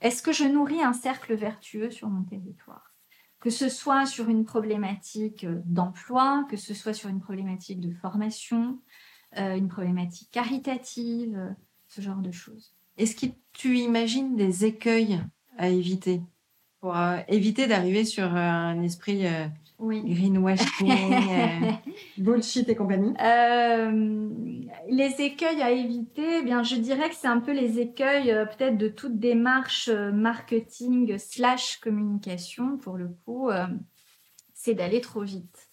[0.02, 2.94] est-ce que je nourris un cercle vertueux sur mon territoire?
[3.40, 7.94] Que ce soit sur une problématique euh, d'emploi, que ce soit sur une problématique de
[7.94, 8.80] formation,
[9.38, 11.50] euh, une problématique caritative, euh,
[11.90, 12.74] ce genre de choses.
[12.98, 15.20] Est-ce que tu imagines des écueils
[15.58, 16.22] à éviter
[16.80, 16.96] pour
[17.28, 19.26] éviter d'arriver sur un esprit
[19.80, 20.04] oui.
[20.04, 21.72] greenwashing, euh,
[22.18, 24.30] bullshit et compagnie euh,
[24.90, 28.46] Les écueils à éviter, eh bien, je dirais que c'est un peu les écueils euh,
[28.46, 33.50] peut-être de toute démarche marketing slash communication pour le coup,
[34.54, 35.70] c'est d'aller trop vite.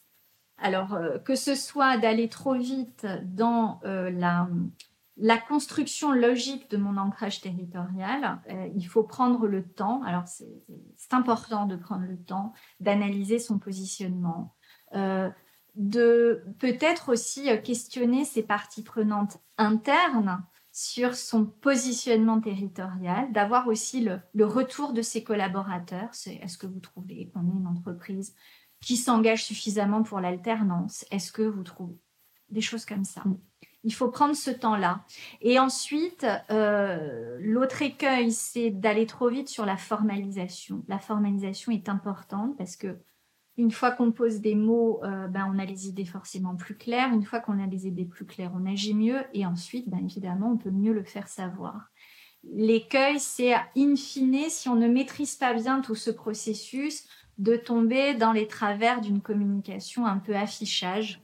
[0.59, 4.49] Alors que ce soit d'aller trop vite dans la
[5.17, 10.03] la construction logique de mon ancrage territorial, euh, il faut prendre le temps.
[10.03, 14.55] Alors, c'est important de prendre le temps d'analyser son positionnement,
[14.95, 15.31] euh,
[15.75, 20.43] de peut-être aussi questionner ses parties prenantes internes
[20.77, 26.11] sur son positionnement territorial, d'avoir aussi le, retour de ses collaborateurs.
[26.27, 28.35] Est-ce que vous trouvez qu'on est une entreprise
[28.83, 31.07] qui s'engage suffisamment pour l'alternance?
[31.11, 31.97] Est-ce que vous trouvez
[32.51, 33.25] des choses comme ça?
[33.87, 35.05] Il faut prendre ce temps-là.
[35.43, 40.83] Et ensuite, euh, l'autre écueil, c'est d'aller trop vite sur la formalisation.
[40.89, 42.99] La formalisation est importante parce que
[43.57, 47.13] une fois qu'on pose des mots, euh, ben, on a les idées forcément plus claires.
[47.13, 49.23] Une fois qu'on a des idées plus claires, on agit mieux.
[49.35, 51.93] Et ensuite, ben, évidemment, on peut mieux le faire savoir.
[52.43, 57.07] L'écueil, c'est in fine, si on ne maîtrise pas bien tout ce processus,
[57.39, 61.23] de tomber dans les travers d'une communication un peu affichage.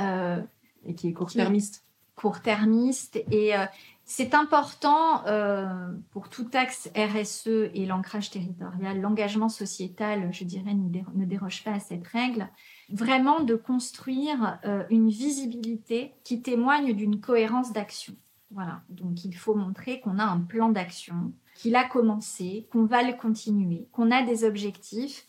[0.00, 0.42] Euh,
[0.86, 1.84] et qui est court-termiste.
[2.16, 3.22] Court-termiste.
[3.30, 3.64] Et euh,
[4.04, 5.66] c'est important euh,
[6.10, 11.80] pour tout axe RSE et l'ancrage territorial, l'engagement sociétal, je dirais, ne, déroge pas à
[11.80, 12.48] cette règle,
[12.90, 18.14] vraiment de construire euh, une visibilité qui témoigne d'une cohérence d'action.
[18.50, 23.02] Voilà, donc il faut montrer qu'on a un plan d'action, qu'il a commencé, qu'on va
[23.02, 25.26] le continuer, qu'on a des objectifs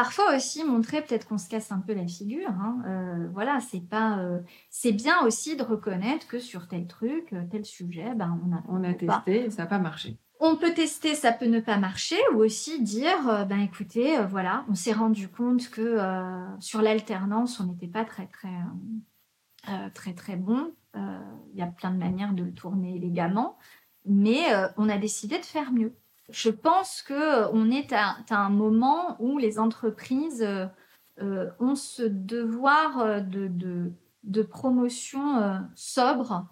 [0.00, 2.48] Parfois aussi montrer peut-être qu'on se casse un peu la figure.
[2.48, 2.82] Hein.
[2.86, 7.42] Euh, voilà, c'est pas, euh, c'est bien aussi de reconnaître que sur tel truc, euh,
[7.50, 10.16] tel sujet, ben on a, on a testé, et ça n'a pas marché.
[10.40, 14.74] On peut tester, ça peut ne pas marcher, ou aussi dire, ben écoutez, voilà, on
[14.74, 15.98] s'est rendu compte que
[16.60, 18.48] sur l'alternance, on n'était pas très très
[19.92, 20.72] très très bon.
[20.94, 23.58] Il y a plein de manières de le tourner élégamment,
[24.06, 24.46] mais
[24.78, 25.94] on a décidé de faire mieux
[26.32, 30.66] je pense que euh, on est à, un moment où les entreprises euh,
[31.20, 36.46] euh, ont ce devoir de, promotion sobre,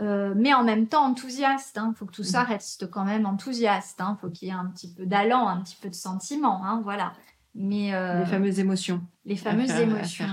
[0.00, 1.76] mais en même temps enthousiaste.
[1.76, 1.94] Il hein.
[1.96, 2.46] faut que tout ça mmh.
[2.46, 3.96] reste quand même enthousiaste.
[4.00, 4.18] Il hein.
[4.20, 6.64] faut qu'il y ait un petit peu d'allant, un petit peu de sentiment.
[6.64, 7.12] Hein, voilà.
[7.54, 9.02] Mais les fameuses émotions.
[9.24, 10.26] Les fameuses émotions.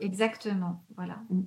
[0.00, 0.82] Exactement.
[0.96, 1.18] Voilà.
[1.30, 1.42] Mmh.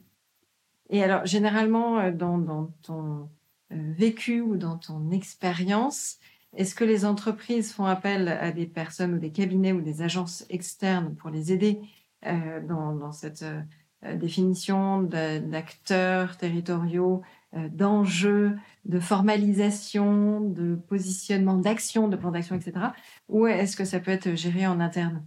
[0.89, 3.29] Et alors, généralement, dans ton
[3.69, 6.17] vécu ou dans ton expérience,
[6.55, 10.45] est-ce que les entreprises font appel à des personnes ou des cabinets ou des agences
[10.49, 11.79] externes pour les aider
[12.25, 17.21] euh, dans, cette euh, définition d'acteurs territoriaux,
[17.55, 22.87] euh, d'enjeux, de formalisation, de positionnement, d'action, de plan d'action, etc.
[23.29, 25.25] Ou est-ce que ça peut être géré en interne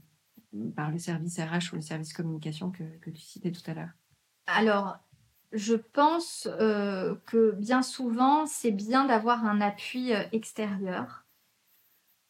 [0.75, 3.91] par le service RH ou le service communication que, que tu citais tout à l'heure?
[4.47, 4.99] Alors,
[5.57, 11.25] je pense euh, que bien souvent, c'est bien d'avoir un appui euh, extérieur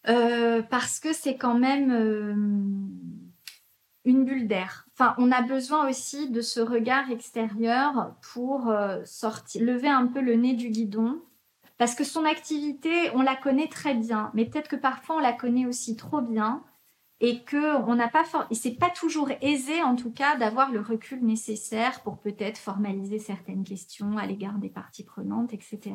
[0.09, 1.91] euh, parce que c'est quand même
[4.05, 4.87] une bulle d'air.
[5.19, 8.73] On a besoin aussi de ce regard extérieur pour
[9.05, 11.21] sortir, lever un peu le nez du guidon.
[11.77, 15.33] Parce que son activité, on la connaît très bien, mais peut-être que parfois on la
[15.33, 16.63] connaît aussi trop bien
[17.21, 21.25] et que on n'a pas c'est pas toujours aisé en tout cas d'avoir le recul
[21.25, 25.95] nécessaire pour peut-être formaliser certaines questions à l'égard des parties prenantes, etc.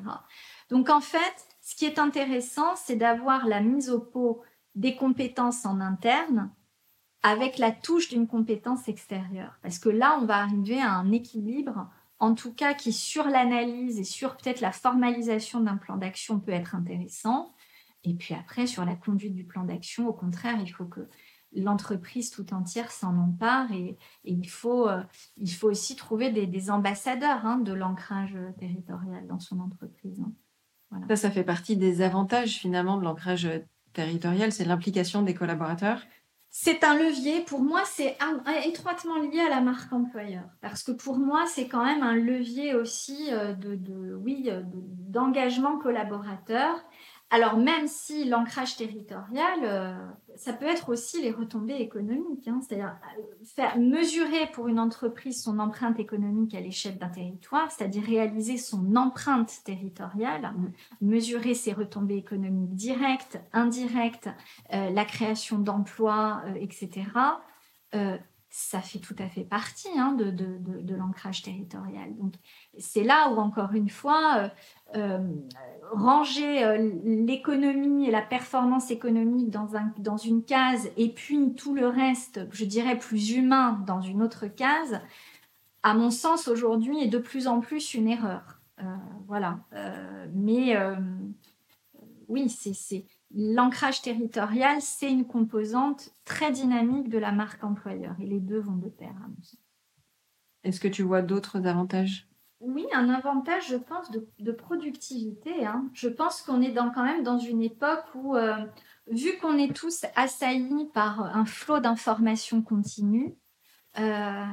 [0.70, 4.42] Donc en fait, ce qui est intéressant, c'est d'avoir la mise au pot
[4.74, 6.52] des compétences en interne
[7.24, 11.88] avec la touche d'une compétence extérieure, parce que là, on va arriver à un équilibre,
[12.18, 16.52] en tout cas qui sur l'analyse et sur peut-être la formalisation d'un plan d'action peut
[16.52, 17.54] être intéressant
[18.04, 21.08] et puis après, sur la conduite du plan d'action, au contraire, il faut que
[21.54, 25.04] l'entreprise tout entière s'en empare et, il, faut, euh,
[25.38, 30.20] il faut aussi trouver des, ambassadeurs hein, de l'ancrage territorial dans son entreprise.
[30.22, 31.02] Hein.
[31.10, 33.50] Ça, ça fait partie des avantages finalement de l'ancrage
[33.94, 36.02] territorial, c'est l'implication des collaborateurs.
[36.54, 38.18] C'est un levier, pour moi, c'est
[38.66, 40.44] étroitement lié à la marque employeur.
[40.60, 45.80] Parce que pour moi, c'est quand même un levier aussi euh, de, de oui, d'engagement
[45.80, 46.76] collaborateur
[47.34, 49.96] alors même si l'ancrage territorial, euh,
[50.36, 52.60] ça peut être aussi les retombées économiques, hein.
[52.62, 53.22] c'est-à-dire euh,
[53.56, 58.98] faire mesurer pour une entreprise son empreinte économique à l'échelle d'un territoire, c'est-à-dire réaliser son
[58.98, 61.06] empreinte territoriale, mmh.
[61.06, 64.30] mesurer ses retombées économiques directes, indirectes,
[64.74, 67.06] euh, la création d'emplois, etc
[68.54, 72.14] ça fait tout à fait partie hein, de, l'ancrage territorial.
[72.18, 72.34] Donc,
[72.78, 74.50] c'est là où, encore une fois, euh,
[74.98, 75.34] euh,
[75.94, 81.88] ranger euh, l'économie et la performance économique dans, dans une case et puis tout le
[81.88, 85.00] reste, je dirais plus humain, dans une autre case,
[85.82, 88.60] à mon sens, aujourd'hui, est de plus en plus une erreur.
[89.28, 89.60] voilà.
[90.34, 90.78] mais
[92.28, 98.40] oui, c'est l'ancrage territorial, c'est une composante très dynamique de la marque employeur et les
[98.40, 99.58] deux vont de pair, à mon sens.
[100.64, 102.28] Est-ce que tu vois d'autres avantages?
[102.60, 105.66] Oui, un avantage, je pense, de, productivité.
[105.66, 105.90] Hein.
[105.94, 108.56] Je pense qu'on est dans, quand même dans une époque où, euh,
[109.08, 113.36] vu qu'on est tous assaillis par un flot d'informations continues,
[113.98, 114.46] euh,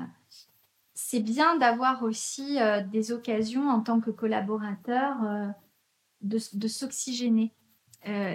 [0.94, 5.16] c'est bien d'avoir aussi euh, des occasions en tant que collaborateur
[6.22, 7.52] de, de s'oxygéner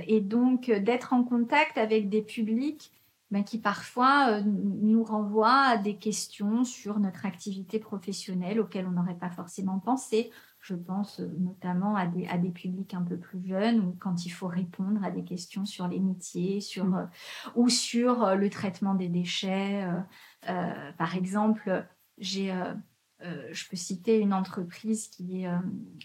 [0.08, 2.92] et donc d'être en contact avec des publics
[3.34, 8.92] ben, qui parfois euh, nous renvoient à des questions sur notre activité professionnelle auxquelles on
[8.92, 10.30] n'aurait pas forcément pensé.
[10.60, 14.28] Je pense euh, notamment à des, à des publics un peu plus jeunes ou quand
[14.28, 16.96] il faut répondre à des questions sur les métiers sur, mmh.
[16.96, 17.06] euh,
[17.56, 19.84] ou sur le traitement des déchets.
[21.00, 21.88] par exemple,
[22.20, 22.54] j'ai,
[23.20, 25.50] je peux citer une entreprise qui est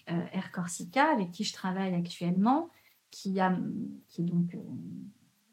[0.07, 2.71] Air Corsica avec qui je travaille actuellement,
[3.11, 4.55] qui, est donc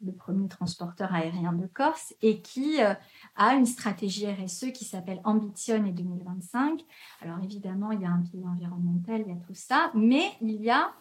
[0.04, 2.94] le premier transporteur aérien de Corse, et qui euh,
[3.36, 6.84] a une stratégie RSE qui s'appelle Ambition et 2025.
[7.22, 10.62] Alors évidemment, il y a un pied environnemental, il y a tout ça, mais il
[10.62, 10.92] y a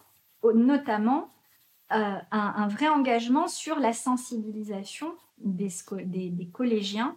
[0.53, 1.29] notamment
[1.91, 5.69] euh, un, vrai engagement sur la sensibilisation des,
[6.51, 7.15] collégiens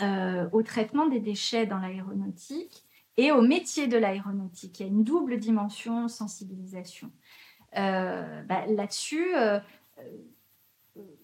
[0.00, 2.84] euh, au traitement des déchets dans l'aéronautique
[3.16, 4.80] et au métier de l'aéronautique.
[4.80, 7.10] Il y a une double dimension sensibilisation.
[7.72, 9.34] Bah, là-dessus,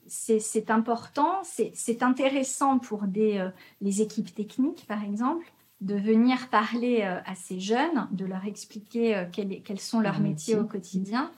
[0.08, 3.48] c'est important, c'est intéressant pour des, euh,
[3.80, 5.46] les équipes techniques, par exemple,
[5.80, 10.56] de venir parler euh, à ces jeunes, de leur expliquer euh, quels sont leurs métiers
[10.56, 11.30] au quotidien.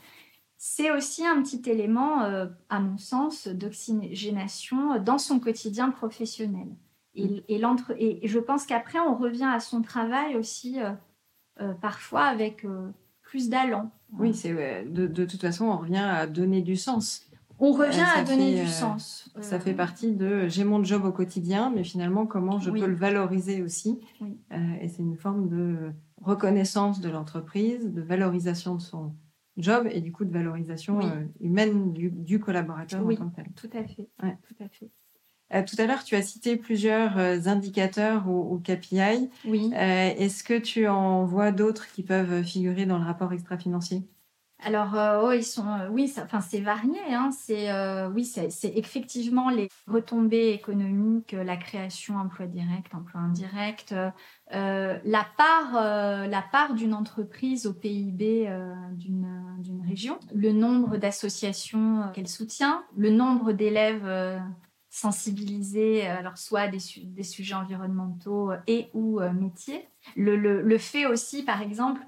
[0.57, 2.21] C'est aussi un petit élément,
[2.69, 6.67] à mon sens, d'oxygénation dans son quotidien professionnel.
[7.15, 10.79] Et, et, je pense qu'après, on revient à son travail aussi,
[11.81, 12.67] parfois avec
[13.29, 13.91] plus d'allant.
[14.19, 14.55] Oui, c'est
[14.87, 17.29] de, de toute façon, on revient à donner du sens
[17.61, 19.31] on revient à donner du euh, sens.
[19.41, 22.95] Ça fait partie de j'ai mon job au quotidien, mais finalement comment je peux le
[22.95, 23.99] valoriser aussi.
[24.23, 29.13] Euh, et c'est une forme de reconnaissance de l'entreprise, de valorisation de son
[29.57, 33.47] job et du coup de valorisation euh, humaine du, collaborateur en tant que tel.
[33.57, 34.09] Tout à fait.
[34.47, 34.91] Tout à fait.
[35.51, 37.19] Tout à l'heure, tu as cité plusieurs
[37.49, 39.31] indicateurs ou, ou KPI.
[39.45, 39.71] Oui.
[39.75, 44.03] Est-ce que tu en vois d'autres qui peuvent figurer dans le rapport extra-financier?
[44.61, 46.99] Alors, euh, oh, ils sont, euh, oui, enfin, c'est varié.
[47.11, 53.95] Hein, c'est, euh, oui, c'est, effectivement les retombées économiques, la création emploi direct, emploi indirect,
[54.51, 58.51] la part, la part d'une entreprise au PIB
[58.93, 64.41] d'une, d'une région, le nombre d'associations qu'elle soutient, le nombre d'élèves
[64.91, 69.89] sensibilisés, alors soit des, des sujets environnementaux et ou métiers.
[70.17, 72.01] Le, le, le fait aussi, par exemple,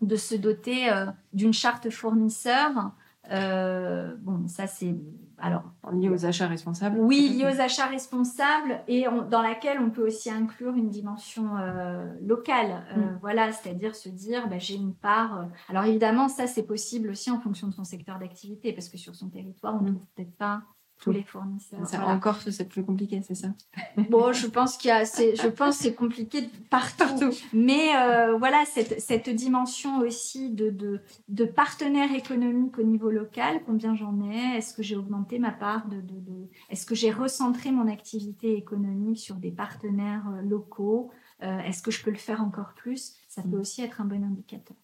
[0.00, 2.92] de se doter euh, d'une charte fournisseur.
[3.30, 4.94] Euh, bon, ça c'est
[5.36, 6.98] alors lié aux achats responsables.
[6.98, 12.06] Oui, lié aux achats responsables et dans laquelle on peut aussi inclure une dimension euh,
[12.22, 12.84] locale.
[12.96, 13.18] Mm.
[13.20, 15.46] Voilà, c'est-à-dire se dire, bah, j'ai une part.
[15.68, 19.14] alors évidemment, ça c'est possible aussi en fonction de son secteur d'activité parce que sur
[19.14, 20.62] son territoire, on ne trouve peut-être pas
[21.00, 21.80] tous les fournisseurs.
[22.06, 23.48] Encore, c'est plus compliqué, c'est ça?
[24.10, 27.30] Bon, je pense qu'il y a, je pense c'est compliqué partout.
[27.52, 33.60] Mais euh, voilà, cette, cette, dimension aussi de, de, de partenaires économiques au niveau local,
[33.66, 34.56] combien j'en ai?
[34.56, 39.18] Est-ce que j'ai augmenté ma part de, de, Est-ce que j'ai recentré mon activité économique
[39.18, 41.10] sur des partenaires euh, locaux?
[41.42, 43.14] Euh, Est-ce que je peux le faire encore plus?
[43.28, 43.60] Ça peut mm.
[43.60, 44.76] aussi être un bon indicateur.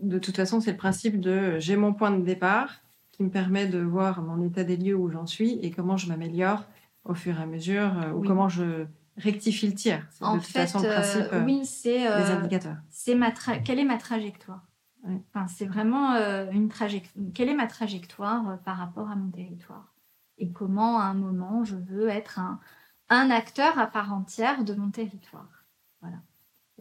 [0.00, 2.82] De toute façon, c'est le principe de j'ai mon point de départ
[3.16, 6.06] qui me permet de voir mon état des lieux où j'en suis et comment je
[6.06, 6.64] m'améliore
[7.04, 8.84] au fur et à mesure euh, ou comment je
[9.16, 10.06] rectifie le tir.
[10.10, 12.76] C'est de toute façon le principe euh, oui, c'est euh, indicateurs.
[12.90, 14.66] C'est ma quelle est ma trajectoire?
[15.04, 16.14] Enfin, C'est vraiment
[16.50, 17.24] une trajectoire.
[17.32, 19.94] Quelle est ma trajectoire par rapport à mon territoire?
[20.36, 22.60] Et comment à un moment je veux être un,
[23.08, 25.64] un acteur à part entière de mon territoire?
[26.02, 26.18] Voilà.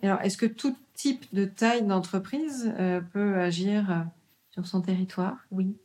[0.01, 2.73] alors, est-ce que tout type de taille d'entreprise
[3.13, 4.05] peut agir
[4.49, 5.37] sur son territoire?
[5.51, 5.77] Oui.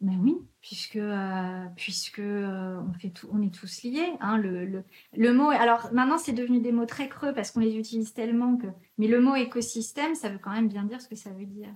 [0.00, 2.80] Ben oui, puisque, euh, puisque euh,
[3.30, 4.12] on, est tous liés.
[4.20, 4.84] Hein, le, le,
[5.16, 8.56] le, mot, alors maintenant c'est devenu des mots très creux parce qu'on les utilise tellement
[8.56, 8.66] que.
[8.98, 11.74] Mais le mot écosystème, ça veut quand même bien dire ce que ça veut dire.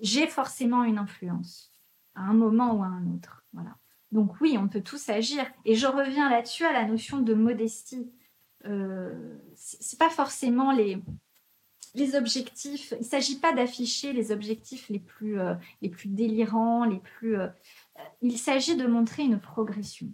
[0.00, 1.72] J'ai forcément une influence
[2.14, 3.44] à un moment ou à un autre.
[3.52, 3.76] Voilà.
[4.12, 5.44] Donc oui, on peut tous agir.
[5.64, 8.10] Et je reviens là-dessus à la notion de modestie.
[8.66, 10.98] Euh, c'est pas forcément les,
[11.94, 16.84] les objectifs, il ne s'agit pas d'afficher les objectifs les plus, euh, les plus délirants,
[16.84, 17.38] les plus.
[17.38, 17.48] Euh,
[18.22, 20.08] il s'agit de montrer une progression.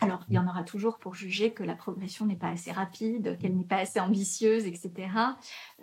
[0.00, 3.38] Alors, il y en aura toujours pour juger que la progression n'est pas assez rapide,
[3.38, 4.92] qu'elle n'est pas assez ambitieuse, etc.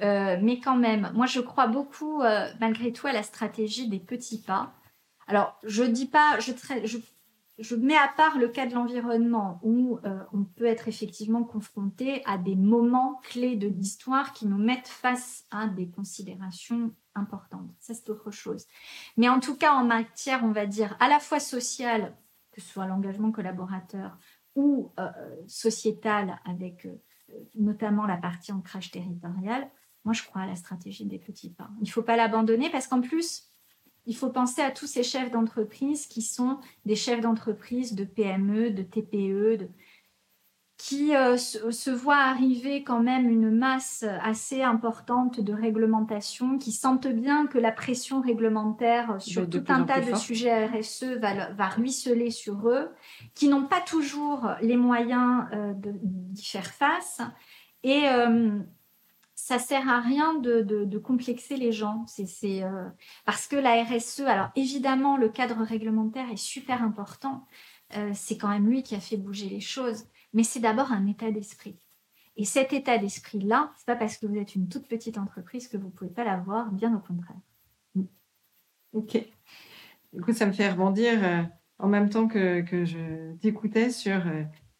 [0.01, 2.21] Euh, mais quand même, moi, je crois beaucoup,
[2.59, 4.73] malgré tout, à la stratégie des petits pas.
[5.27, 6.51] Alors, je dis pas, je,
[6.83, 6.97] je
[7.61, 12.23] je mets à part le cas de l'environnement où euh, on peut être effectivement confronté
[12.25, 17.69] à des moments clés de l'histoire qui nous mettent face à des considérations importantes.
[17.79, 18.65] Ça, c'est autre chose.
[19.15, 22.17] Mais en tout cas, en matière, on va dire, à la fois sociale,
[22.51, 24.17] que ce soit l'engagement collaborateur
[24.55, 25.09] ou euh,
[25.47, 26.95] sociétal avec euh,
[27.55, 29.69] notamment la partie ancrage territorial,
[30.03, 31.69] moi, je crois à la stratégie des petits pas.
[31.79, 33.50] Il ne faut pas l'abandonner parce qu'en plus,
[34.05, 38.71] il faut penser à tous ces chefs d'entreprise qui sont des chefs d'entreprise de PME,
[38.71, 39.69] de TPE,
[40.77, 47.07] qui euh, se, voient arriver quand même une masse assez importante de réglementation, qui sentent
[47.07, 52.67] bien que la pression réglementaire sur tout un tas de sujets RSE va, ruisseler sur
[52.67, 52.89] eux,
[53.35, 57.21] qui n'ont pas toujours les moyens euh, d'y faire face.
[57.83, 58.59] Et euh,
[59.51, 62.05] ça sert à rien de, complexer les gens.
[62.07, 62.87] C'est euh,
[63.25, 67.45] parce que la RSE, alors évidemment, le cadre réglementaire est super important.
[67.97, 70.05] Euh, c'est quand même lui qui a fait bouger les choses.
[70.31, 71.77] Mais c'est d'abord un état d'esprit.
[72.37, 75.75] Et cet état d'esprit-là, c'est pas parce que vous êtes une toute petite entreprise que
[75.75, 77.35] vous pouvez pas l'avoir, bien au contraire.
[77.95, 78.03] Mm.
[78.93, 79.17] Ok.
[80.13, 81.43] Du coup, ça me fait rebondir euh,
[81.77, 84.21] en même temps que, que je t'écoutais sur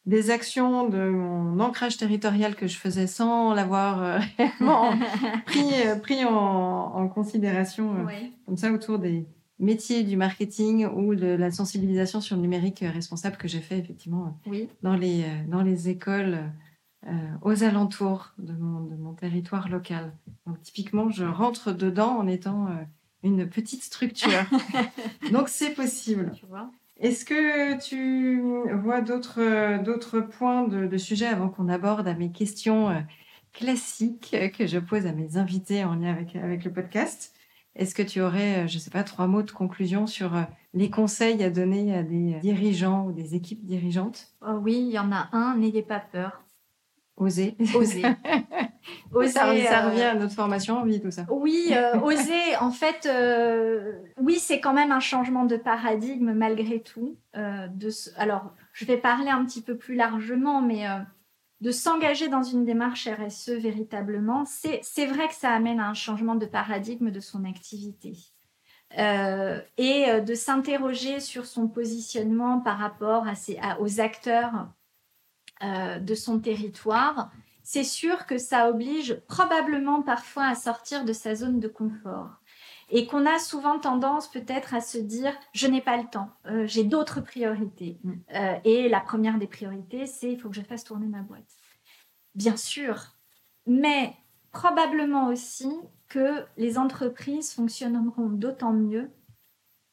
[0.06, 4.94] des actions de mon ancrage territorial que je faisais sans l'avoir euh, réellement
[5.46, 8.12] pris, euh, pris en, considération, euh,
[8.46, 9.28] comme ça, autour des
[9.60, 14.36] métiers du marketing ou de la sensibilisation sur le numérique responsable que j'ai fait effectivement
[14.82, 16.52] dans, les, dans les écoles
[17.44, 20.14] aux alentours de mon, de mon, territoire local.
[20.48, 22.70] Donc typiquement, je rentre dedans en étant
[23.24, 24.46] une petite structure.
[25.32, 26.32] Donc c'est possible.
[26.36, 26.72] Tu vois
[27.02, 28.40] est-ce que tu
[28.82, 33.00] vois d'autres points de, sujet avant qu'on aborde à mes questions euh,
[33.54, 37.34] classiques que je pose à mes invités en lien avec, avec le podcast?
[37.76, 40.44] Est-ce que tu aurais, euh, je ne sais pas, trois mots de conclusion sur euh,
[40.74, 44.34] les conseils à donner à des dirigeants ou des équipes dirigeantes?
[44.46, 46.44] Oh Oui, il y en a un, n'ayez pas peur.
[47.18, 47.56] Oser.
[47.76, 48.04] Oser.
[49.14, 51.26] oser ça, euh, revient à notre formation en vie, tout ça.
[51.30, 56.82] Oui, euh, oser, en fait, euh, oui, c'est quand même un changement de paradigme malgré
[56.82, 57.18] tout.
[57.36, 60.86] de Alors, je vais parler un petit peu plus largement, mais
[61.60, 66.36] de s'engager dans une démarche RSE véritablement, c'est vrai que ça amène à un changement
[66.36, 68.18] de paradigme de son activité.
[68.98, 74.70] et de s'interroger sur son positionnement par rapport à aux acteurs
[75.64, 77.32] euh, de son territoire,
[77.64, 82.42] c'est sûr que ça oblige probablement parfois à sortir de sa zone de confort.
[82.90, 86.66] Et qu'on a souvent tendance peut-être à se dire, je n'ai pas le temps, euh,
[86.68, 88.00] j'ai d'autres priorités.
[88.04, 88.14] Mm.
[88.36, 91.56] Euh, et la première des priorités, c'est, il faut que je fasse tourner ma boîte.
[92.36, 93.16] Bien sûr,
[93.66, 94.14] mais
[94.52, 95.72] probablement aussi
[96.10, 99.10] que les entreprises fonctionneront d'autant mieux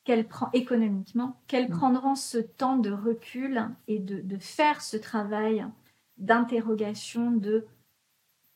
[0.09, 1.77] qu'elles prend économiquement, qu'elles mm.
[1.77, 5.67] prendront ce temps de recul et de, faire ce travail
[6.17, 7.67] d'interrogation de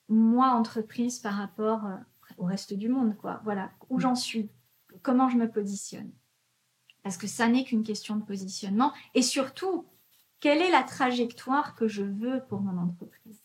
[0.08, 1.96] moi entreprise par rapport euh,
[2.38, 3.42] au reste du monde, quoi.
[3.44, 4.00] Voilà, où mm.
[4.00, 4.48] j'en suis,
[5.02, 6.10] comment je me positionne.
[7.02, 9.84] Parce que ça n'est qu'une question de positionnement et surtout,
[10.40, 13.44] quelle est la trajectoire que je veux pour mon entreprise.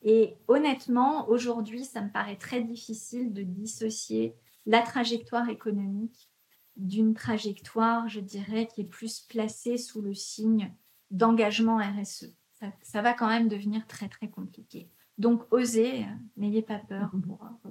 [0.00, 4.34] Et honnêtement, aujourd'hui, ça me paraît très difficile de dissocier
[4.64, 6.30] la trajectoire économique
[6.76, 10.72] d'une trajectoire, je dirais, qui est plus placée sous le signe
[11.10, 12.34] d'engagement RSE.
[12.82, 14.88] Ça, va quand même devenir très très compliqué.
[15.18, 16.06] Donc osez, euh,
[16.36, 17.22] n'ayez pas peur mhm.
[17.22, 17.70] pour euh,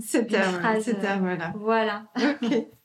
[0.00, 1.52] ces termes-là.
[1.56, 2.06] Voilà.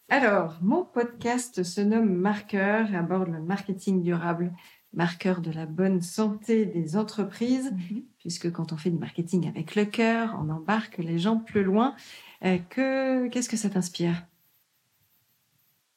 [0.09, 4.53] Alors, mon podcast se nomme Marqueur et aborde le marketing durable,
[4.93, 8.03] marqueur de la bonne santé des entreprises, mhm.
[8.19, 11.95] puisque quand on fait du marketing avec le cœur, on embarque les gens plus loin.
[12.43, 14.23] Euh, que, qu'est-ce que ça t'inspire?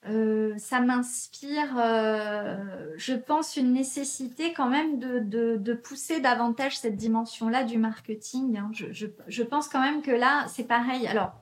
[0.08, 2.56] Euh, ça m'inspire, euh,
[2.96, 8.58] je pense, une nécessité quand même de, pousser davantage cette dimension-là du marketing.
[8.58, 8.70] Hein.
[8.72, 11.06] Je, pense quand même que là, c'est pareil.
[11.06, 11.32] Alors,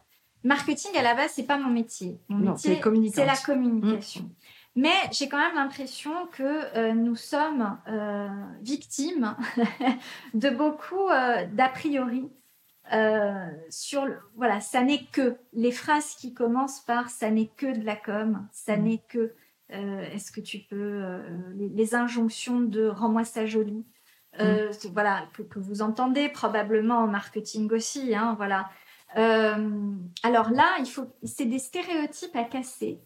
[0.42, 2.18] marketing à la base, c'est pas mon métier.
[2.28, 2.80] Mon métier,
[3.12, 4.22] c'est la communication.
[4.22, 4.30] Mmh.
[4.78, 6.42] Mais j'ai quand même l'impression que
[6.76, 7.78] euh, nous sommes
[8.60, 9.36] victimes
[10.34, 11.08] de beaucoup
[11.52, 12.30] d'a priori
[12.92, 17.76] euh, sur le, voilà, ça n'est que les phrases qui commencent par ça n'est que
[17.76, 18.82] de la com, ça mm.
[18.82, 19.34] n'est que
[19.72, 21.20] euh, est-ce que tu peux euh,
[21.56, 23.84] les, injonctions de rends-moi ça joli,
[24.38, 24.70] mm.
[24.92, 28.70] voilà que, vous entendez probablement en marketing aussi, hein, voilà.
[29.14, 33.00] alors là, il faut, c'est des stéréotypes à casser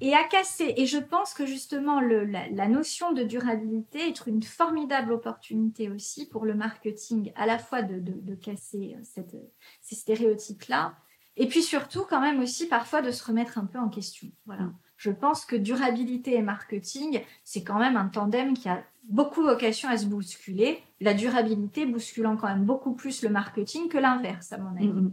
[0.00, 0.74] et à casser.
[0.76, 6.44] Et je pense que justement, la, notion de durabilité est une formidable opportunité aussi pour
[6.44, 9.36] le marketing, à la fois de, casser euh, cette,
[9.80, 10.94] ces stéréotypes-là,
[11.36, 14.28] et puis surtout quand même aussi parfois de se remettre un peu en question.
[14.46, 14.70] Voilà.
[14.96, 19.88] Je pense que durabilité et marketing, c'est quand même un tandem qui a beaucoup vocation
[19.88, 20.82] à se bousculer.
[21.00, 24.88] La durabilité bousculant quand même beaucoup plus le marketing que l'inverse, à mon avis.
[24.88, 25.12] Mm-hmm.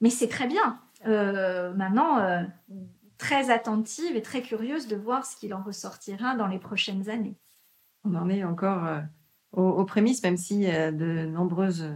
[0.00, 0.80] Mais c'est très bien.
[1.06, 2.42] Euh, maintenant, euh,
[3.20, 7.36] très attentive et très curieuse de voir ce qu'il en ressortira dans les prochaines années.
[8.04, 9.00] On en est encore euh,
[9.52, 11.86] aux, prémices, même si de nombreuses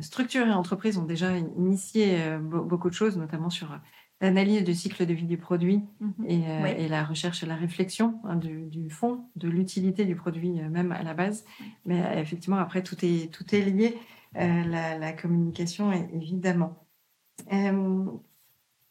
[0.00, 3.78] structures et entreprises ont déjà initié beaucoup de choses, notamment sur
[4.20, 6.24] l'analyse du cycle de vie du produit mhm.
[6.26, 11.02] et, la recherche et la réflexion hein, du, fond, de l'utilité du produit même à
[11.02, 11.44] la base.
[11.84, 13.98] Mais effectivement, après, tout est, tout est lié,
[14.34, 16.86] la, la, communication, évidemment.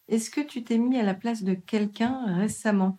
[0.08, 2.98] Est-ce que tu t'es mis à la place de quelqu'un récemment?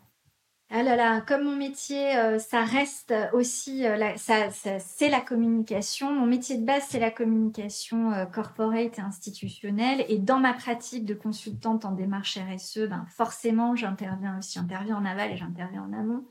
[0.71, 6.13] Ah là là, comme mon métier, euh, ça reste aussi, euh, ça, c'est la communication.
[6.13, 10.05] Mon métier de base, c'est la communication euh, corporate et institutionnelle.
[10.09, 15.05] Et dans ma pratique de consultante en démarche RSE, ben, forcément, j'interviens aussi, j'interviens en
[15.05, 16.25] aval et j'interviens en amont.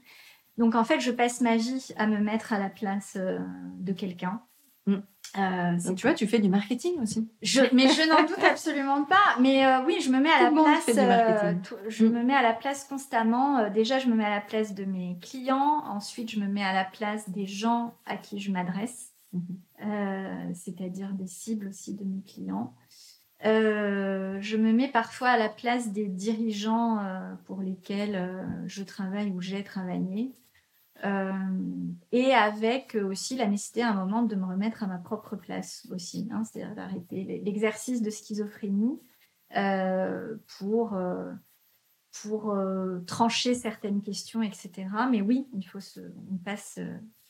[0.58, 4.42] Donc en fait, je passe ma vie à me mettre à la place de quelqu'un.
[4.86, 4.98] Mm.
[5.38, 7.28] Euh, Donc, tu vois, tu fais du marketing aussi.
[7.42, 9.40] Je, mais je n'en doute absolument pas.
[9.40, 10.90] Mais euh, oui, je me mets à la place.
[10.96, 11.54] Euh,
[11.88, 13.70] je me mets à la place constamment.
[13.70, 15.84] déjà, je me mets à la place de mes clients.
[15.88, 20.54] Ensuite, je me mets à la place des gens à qui je m'adresse, mhm.
[20.54, 22.76] c'est-à-dire des cibles aussi de mes clients.
[23.44, 27.00] je me mets parfois à la place des dirigeants
[27.46, 30.32] pour lesquels je travaille ou j'ai travaillé.
[31.04, 31.34] Euh,
[32.14, 35.86] et avec aussi la nécessité à un moment de me remettre à ma propre place
[35.92, 39.00] aussi, hein, c'est-à-dire d'arrêter l'exercice de schizophrénie
[39.58, 41.34] euh, pour, euh,
[42.22, 42.56] pour
[43.06, 44.88] trancher certaines questions, etc.
[45.12, 45.80] Mais oui, il faut
[46.32, 46.80] on, passe,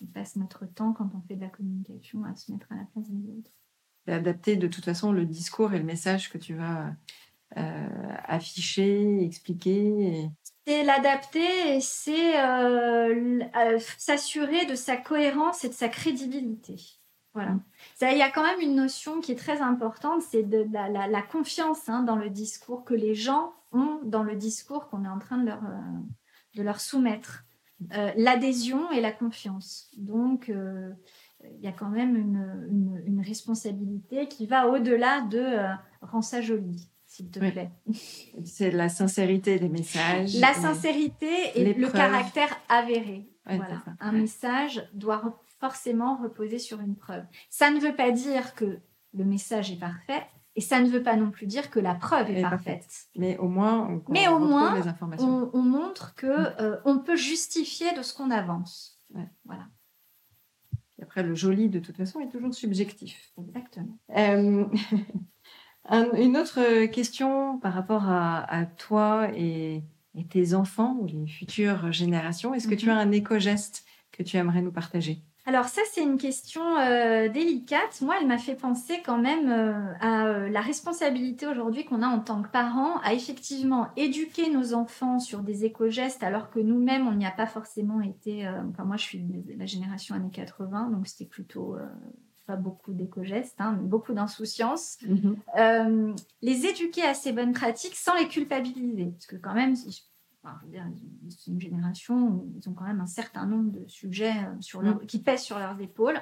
[0.01, 2.85] on passe notre temps quand on fait de la communication à se mettre à la
[2.93, 3.51] place des autres.
[4.05, 6.93] Adapter de toute façon le discours et le message que tu vas
[7.55, 10.29] afficher, expliquer.
[10.65, 16.75] C'est l'adapter et c'est euh, euh, s'assurer de sa cohérence et de sa crédibilité.
[17.33, 17.55] Voilà.
[18.01, 21.89] Il y a quand même une notion qui est très importante, c'est de, la, confiance
[21.89, 25.37] hein, dans le discours que les gens ont dans le discours qu'on est en train
[25.37, 25.99] de leur, euh,
[26.55, 27.43] de leur soumettre.
[28.15, 29.91] L'adhésion et la confiance.
[29.97, 35.57] Donc, il y a quand même une, une responsabilité qui va au-delà de
[36.01, 37.69] rend ça joli s'il te plaît.
[38.43, 40.35] C'est la sincérité des messages.
[40.39, 43.29] La sincérité et le caractère avéré.
[43.45, 43.83] voilà.
[43.99, 47.23] Un message doit forcément reposer sur une preuve.
[47.51, 48.79] Ça ne veut pas dire que
[49.13, 50.25] le message est parfait.
[50.55, 53.07] Et ça ne veut pas non plus dire que la preuve est, parfaite.
[53.15, 55.49] Mais au moins, on, Mais au moins, les informations.
[55.51, 56.55] On, montre que mm.
[56.59, 58.99] euh, on peut justifier de ce qu'on avance.
[59.45, 59.67] Voilà.
[60.99, 63.33] Et après, le joli, de toute façon, est toujours subjectif.
[63.39, 63.97] Exactement.
[64.15, 64.65] Euh,
[65.89, 69.83] une autre question par rapport à, toi et,
[70.29, 72.53] tes enfants ou les futures générations.
[72.53, 72.91] Est-ce que tu mhm.
[72.91, 75.21] as un éco-geste que tu aimerais nous partager?
[75.45, 77.99] Alors ça, c'est une question euh, délicate.
[78.01, 82.07] Moi, elle m'a fait penser quand même euh, à euh, la responsabilité aujourd'hui qu'on a
[82.07, 87.07] en tant que parents à effectivement éduquer nos enfants sur des éco-gestes alors que nous-mêmes,
[87.07, 88.47] on n'y a pas forcément été...
[88.47, 91.75] enfin, moi, je suis de la génération années 80, donc c'était plutôt
[92.45, 94.97] pas beaucoup d'éco-gestes, hein, beaucoup d'insouciance.
[95.07, 95.37] Mhm.
[95.57, 99.11] Euh, les éduquer à ces bonnes pratiques sans les culpabiliser.
[99.11, 103.71] Parce que quand même, c'est une génération où ils ont quand même un certain nombre
[103.71, 105.05] de sujets euh, sur mhm.
[105.05, 106.19] qui pèsent sur leurs épaules.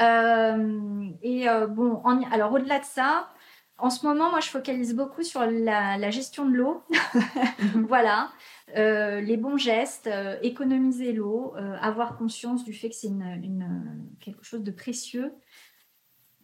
[0.00, 3.28] Euh, et bon, alors au-delà de ça,
[3.78, 6.82] en ce moment, moi, je focalise beaucoup sur la, gestion de l'eau.
[7.74, 7.86] Mhm.
[8.72, 9.20] Voilà.
[9.20, 10.08] les bons gestes,
[10.42, 15.32] économiser l'eau, avoir conscience du fait que c'est une, quelque chose de précieux,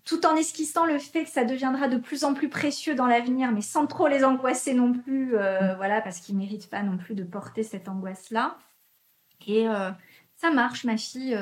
[0.04, 3.52] tout en esquissant le fait que ça deviendra de plus en plus précieux dans l'avenir,
[3.52, 5.74] mais sans trop les angoisser non plus, mm.
[5.76, 8.58] voilà, parce qu'ils méritent pas non plus de porter cette angoisse-là.
[9.46, 9.66] Et
[10.36, 11.38] ça marche, ma fille.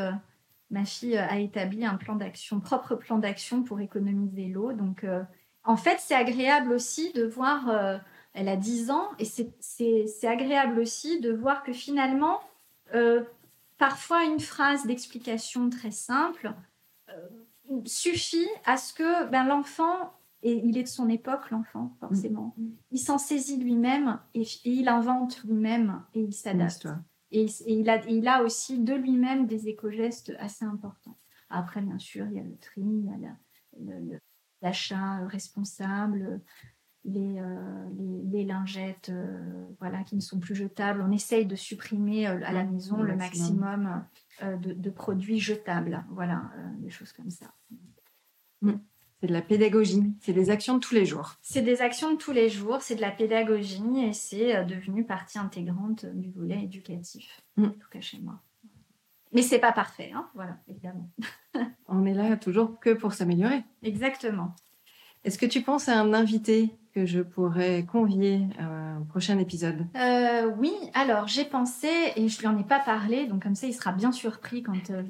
[0.71, 4.73] ma fille a établi un plan d'action, propre plan d'action pour économiser l'eau.
[4.73, 5.05] Donc,
[5.69, 7.99] en fait, c'est agréable aussi de voir, euh,
[8.35, 12.41] elle a 10 ans, et c'est agréable aussi de voir que finalement,
[12.95, 13.25] euh,
[13.79, 16.55] parfois une phrase d'explication très simple
[17.09, 17.29] euh,
[17.85, 20.13] suffit à ce que ben, l'enfant,
[20.43, 22.69] et il est de son époque, l'enfant, forcément, mm.
[22.93, 26.87] il s'en saisit lui-même et, il invente lui-même et il s'adapte.
[27.31, 31.19] Et, il, a, il a aussi de lui-même des éco-gestes assez importants.
[31.51, 34.19] Après, bien sûr, il y a le tri, il y a
[34.63, 36.41] l'achat responsable,
[37.05, 37.89] les, euh,
[38.31, 41.03] les, lingettes euh, voilà, qui ne sont plus jetables.
[41.07, 44.05] On essaye de supprimer euh, à la maison le maximum,
[44.43, 46.05] de, produits jetables.
[46.11, 47.47] Voilà, des choses comme ça.
[48.63, 48.73] Mm.
[49.21, 51.35] C'est de la pédagogie, c'est des actions de tous les jours.
[51.43, 55.41] C'est des actions de tous les jours, c'est de la pédagogie et c'est devenu partie
[55.41, 57.65] intégrante du volet éducatif, Mm.
[57.65, 58.41] en tout cas chez moi.
[59.33, 61.11] Mais c'est pas parfait, hein, voilà, évidemment.
[61.89, 63.63] On est là toujours que pour s'améliorer.
[63.83, 64.55] Exactement.
[65.25, 66.71] Est-ce que tu penses à un invité?
[67.07, 72.47] Je pourrais convier à un prochain épisode Euh, oui, alors j'ai pensé, et je lui
[72.47, 75.03] en ai pas parlé, donc comme ça il sera bien surpris quand euh,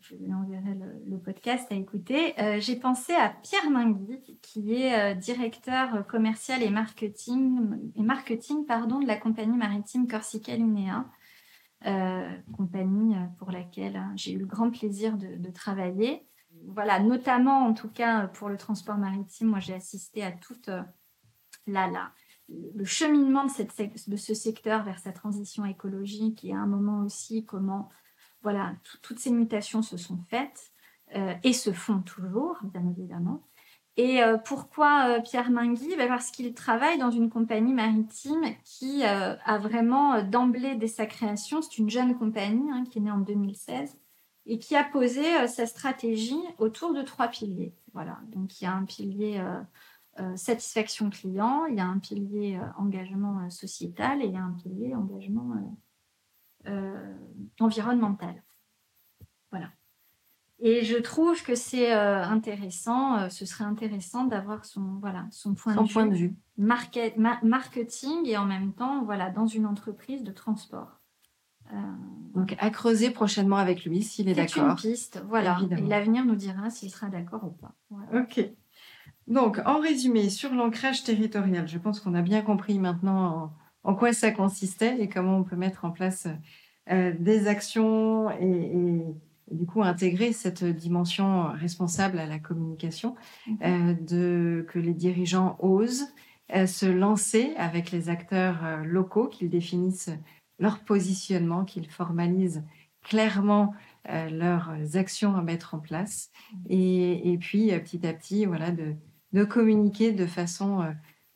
[0.00, 2.34] je, lui enverrai le, podcast à écouter.
[2.38, 8.66] Euh, j'ai pensé à Pierre Mingui, qui est euh, directeur commercial et marketing, et marketing
[8.66, 11.06] pardon, de la compagnie maritime Corsica Linea,
[11.86, 16.26] euh, compagnie euh, pour laquelle hein, j'ai eu le grand plaisir de, de travailler.
[16.68, 20.80] Voilà, notamment en tout cas pour le transport maritime, moi j'ai assisté à toute euh,
[21.66, 22.12] la,
[22.48, 27.88] le cheminement de, ce secteur vers sa transition écologique et à un moment aussi comment
[28.42, 30.72] voilà, tout- toutes ces mutations se sont faites
[31.16, 33.42] euh, et se font toujours, bien évidemment.
[33.96, 35.96] Et euh, pourquoi euh, Pierre Mingui?
[35.96, 41.62] Ben, Parce qu'il travaille dans une compagnie maritime qui a vraiment d'emblée dès sa création,
[41.62, 43.96] c'est une jeune compagnie hein, qui est née en 2016
[44.46, 47.74] et qui a posé sa stratégie autour de trois piliers.
[47.94, 49.42] Voilà, donc il y a un pilier
[50.36, 54.42] satisfaction client, il y a un pilier euh, engagement euh, sociétal et il y a
[54.44, 55.52] un pilier engagement
[56.66, 57.14] euh, euh,
[57.60, 58.42] environnemental.
[59.50, 59.70] Voilà.
[60.60, 65.54] Et je trouve que c'est euh, intéressant, euh, ce serait intéressant d'avoir son, voilà, son
[65.54, 66.34] point Son de point vue de vue.
[66.56, 71.00] market- ma- marketing et en même temps voilà, dans une entreprise de transport.
[71.72, 71.76] Euh,
[72.34, 74.76] Donc à creuser prochainement avec lui s'il est c'est une d'accord.
[74.76, 75.56] piste, voilà.
[75.58, 75.86] Évidemment.
[75.86, 77.72] Et l'avenir nous dira s'il sera d'accord ou pas.
[77.90, 78.22] Voilà.
[78.22, 78.48] Ok.
[79.26, 83.52] Donc, en résumé, sur l'ancrage territorial, je pense qu'on a bien compris maintenant
[83.84, 86.26] en, en quoi ça consistait et comment on peut mettre en place
[86.90, 89.02] euh, des actions et, et-
[89.50, 93.14] et du coup intégrer cette dimension responsable à la communication,
[93.62, 96.06] euh, de, que les dirigeants osent
[96.54, 100.10] euh, se lancer avec les acteurs locaux, qu'ils définissent
[100.58, 102.64] leur positionnement, qu'ils formalisent
[103.02, 103.74] clairement
[104.30, 106.30] leurs actions à mettre en place.
[106.70, 108.94] Et, et puis petit à petit voilà de,
[109.34, 110.92] de communiquer de façon euh,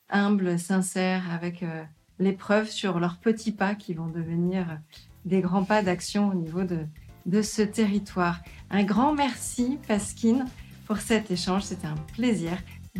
[0.09, 1.82] humble, sincère, avec euh,
[2.18, 4.78] les preuves sur leurs petits pas qui vont devenir
[5.24, 6.86] des grands pas d'action au niveau de,
[7.26, 8.40] de ce territoire.
[8.70, 10.46] Un grand merci Pasquine
[10.86, 12.53] pour cet échange, c'était un plaisir.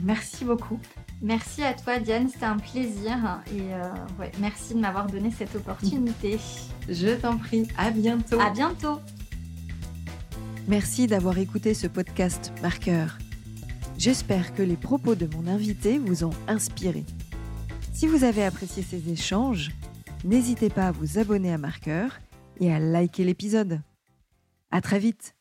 [0.03, 0.78] Merci beaucoup.
[1.22, 3.82] Merci à toi Diane, c'était un plaisir et euh,
[4.20, 6.38] ouais, merci de m'avoir donné cette opportunité.
[6.88, 8.40] Je t'en prie, à bientôt.
[8.40, 9.01] À bientôt.
[10.66, 13.16] Merci d'avoir écouté ce podcast Marqueur.
[13.99, 17.05] J'espère que les propos de mon invité vous ont inspiré.
[17.92, 19.72] Si vous avez apprécié ces échanges,
[20.24, 22.20] n'hésitez pas à vous abonner à Marqueur
[22.61, 23.80] et à liker l'épisode.
[24.70, 25.34] À très vite